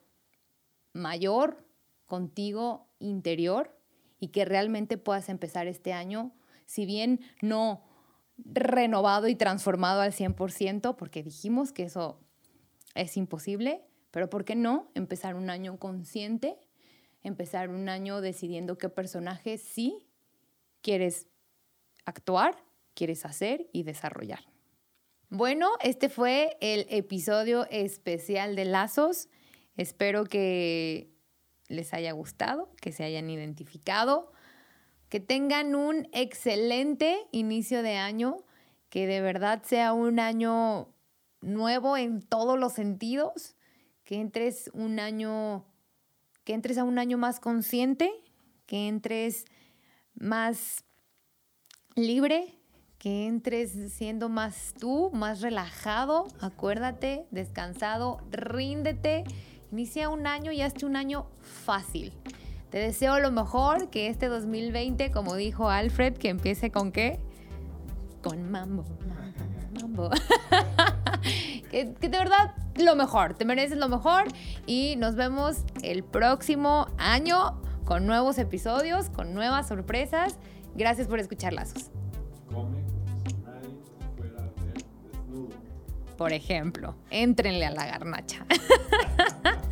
mayor 0.94 1.66
contigo 2.06 2.88
interior 3.00 3.76
y 4.20 4.28
que 4.28 4.46
realmente 4.46 5.00
puedas 5.00 5.30
empezar 5.30 5.66
este 5.66 5.94
año, 5.94 6.32
si 6.68 6.86
bien 6.86 7.22
no 7.42 7.84
renovado 8.38 9.30
y 9.30 9.36
transformado 9.36 10.02
al 10.02 10.14
100%, 10.14 10.96
porque 10.96 11.24
dijimos 11.24 11.72
que 11.72 11.84
eso 11.84 12.20
es 12.94 13.18
imposible, 13.18 13.84
pero 14.12 14.30
¿por 14.30 14.46
qué 14.46 14.56
no 14.56 14.92
empezar 14.94 15.34
un 15.34 15.50
año 15.50 15.80
consciente? 15.80 16.60
Empezar 17.24 17.70
un 17.70 17.90
año 17.90 18.22
decidiendo 18.22 18.78
qué 18.78 18.90
personaje 18.90 19.58
sí 19.58 20.06
quieres 20.82 21.28
actuar 22.06 22.67
quieres 22.98 23.26
hacer 23.26 23.70
y 23.72 23.84
desarrollar. 23.84 24.40
Bueno, 25.30 25.70
este 25.82 26.10
fue 26.10 26.58
el 26.62 26.88
episodio 26.90 27.68
especial 27.70 28.56
de 28.56 28.66
Lazos. 28.66 29.30
Espero 29.76 30.26
que 30.26 31.14
les 31.68 31.94
haya 31.94 32.12
gustado, 32.14 32.72
que 32.82 32.92
se 32.92 33.04
hayan 33.04 33.30
identificado, 33.30 34.32
que 35.10 35.20
tengan 35.20 35.76
un 35.76 36.08
excelente 36.12 37.18
inicio 37.32 37.84
de 37.84 37.98
año, 37.98 38.38
que 38.90 39.06
de 39.06 39.22
verdad 39.22 39.62
sea 39.64 39.94
un 39.94 40.20
año 40.20 40.94
nuevo 41.42 41.98
en 41.98 42.24
todos 42.24 42.58
los 42.58 42.74
sentidos, 42.74 43.56
que 44.04 44.16
entres 44.16 44.72
un 44.74 45.00
año 45.00 45.66
que 46.46 46.54
entres 46.54 46.78
a 46.78 46.86
un 46.86 46.98
año 46.98 47.18
más 47.18 47.42
consciente, 47.42 48.10
que 48.66 48.88
entres 48.88 49.44
más 50.14 50.86
libre, 51.96 52.58
que 52.98 53.28
entres 53.28 53.72
siendo 53.94 54.30
más 54.30 54.74
tú, 54.80 55.12
más 55.14 55.42
relajado, 55.42 56.28
acuérdate, 56.42 57.26
descansado, 57.32 58.20
ríndete, 58.32 59.24
inicia 59.72 60.10
un 60.10 60.26
año 60.26 60.52
y 60.52 60.62
hazte 60.62 60.86
un 60.86 60.96
año 60.96 61.28
fácil. 61.42 62.14
Te 62.70 62.80
deseo 62.80 63.20
lo 63.20 63.32
mejor, 63.32 63.90
que 63.90 64.08
este 64.08 64.28
2020, 64.28 65.12
como 65.12 65.36
dijo 65.36 65.70
Alfred, 65.70 66.16
que 66.16 66.30
empiece 66.30 66.72
con 66.72 66.92
qué? 66.92 67.20
Con 68.22 68.50
mambo, 68.50 68.84
mambo. 69.80 70.10
que, 71.72 71.86
de 71.86 72.10
verdad 72.10 72.56
lo 72.76 72.96
mejor, 72.96 73.36
te 73.36 73.46
mereces 73.46 73.78
lo 73.78 73.88
mejor 73.90 74.26
y 74.66 74.96
nos 74.98 75.16
vemos 75.16 75.64
el 75.82 76.04
próximo 76.04 76.88
año 76.98 77.62
con 77.86 78.06
nuevos 78.06 78.38
episodios, 78.38 79.10
con 79.10 79.34
nuevas 79.34 79.68
sorpresas. 79.68 80.38
Gracias 80.76 81.08
por 81.08 81.20
escuchar. 81.20 81.54
Por 86.18 86.34
ejemplo, 86.34 86.96
éntrenle 87.12 87.66
a 87.66 87.72
la 87.72 87.86
garnacha. 87.86 88.46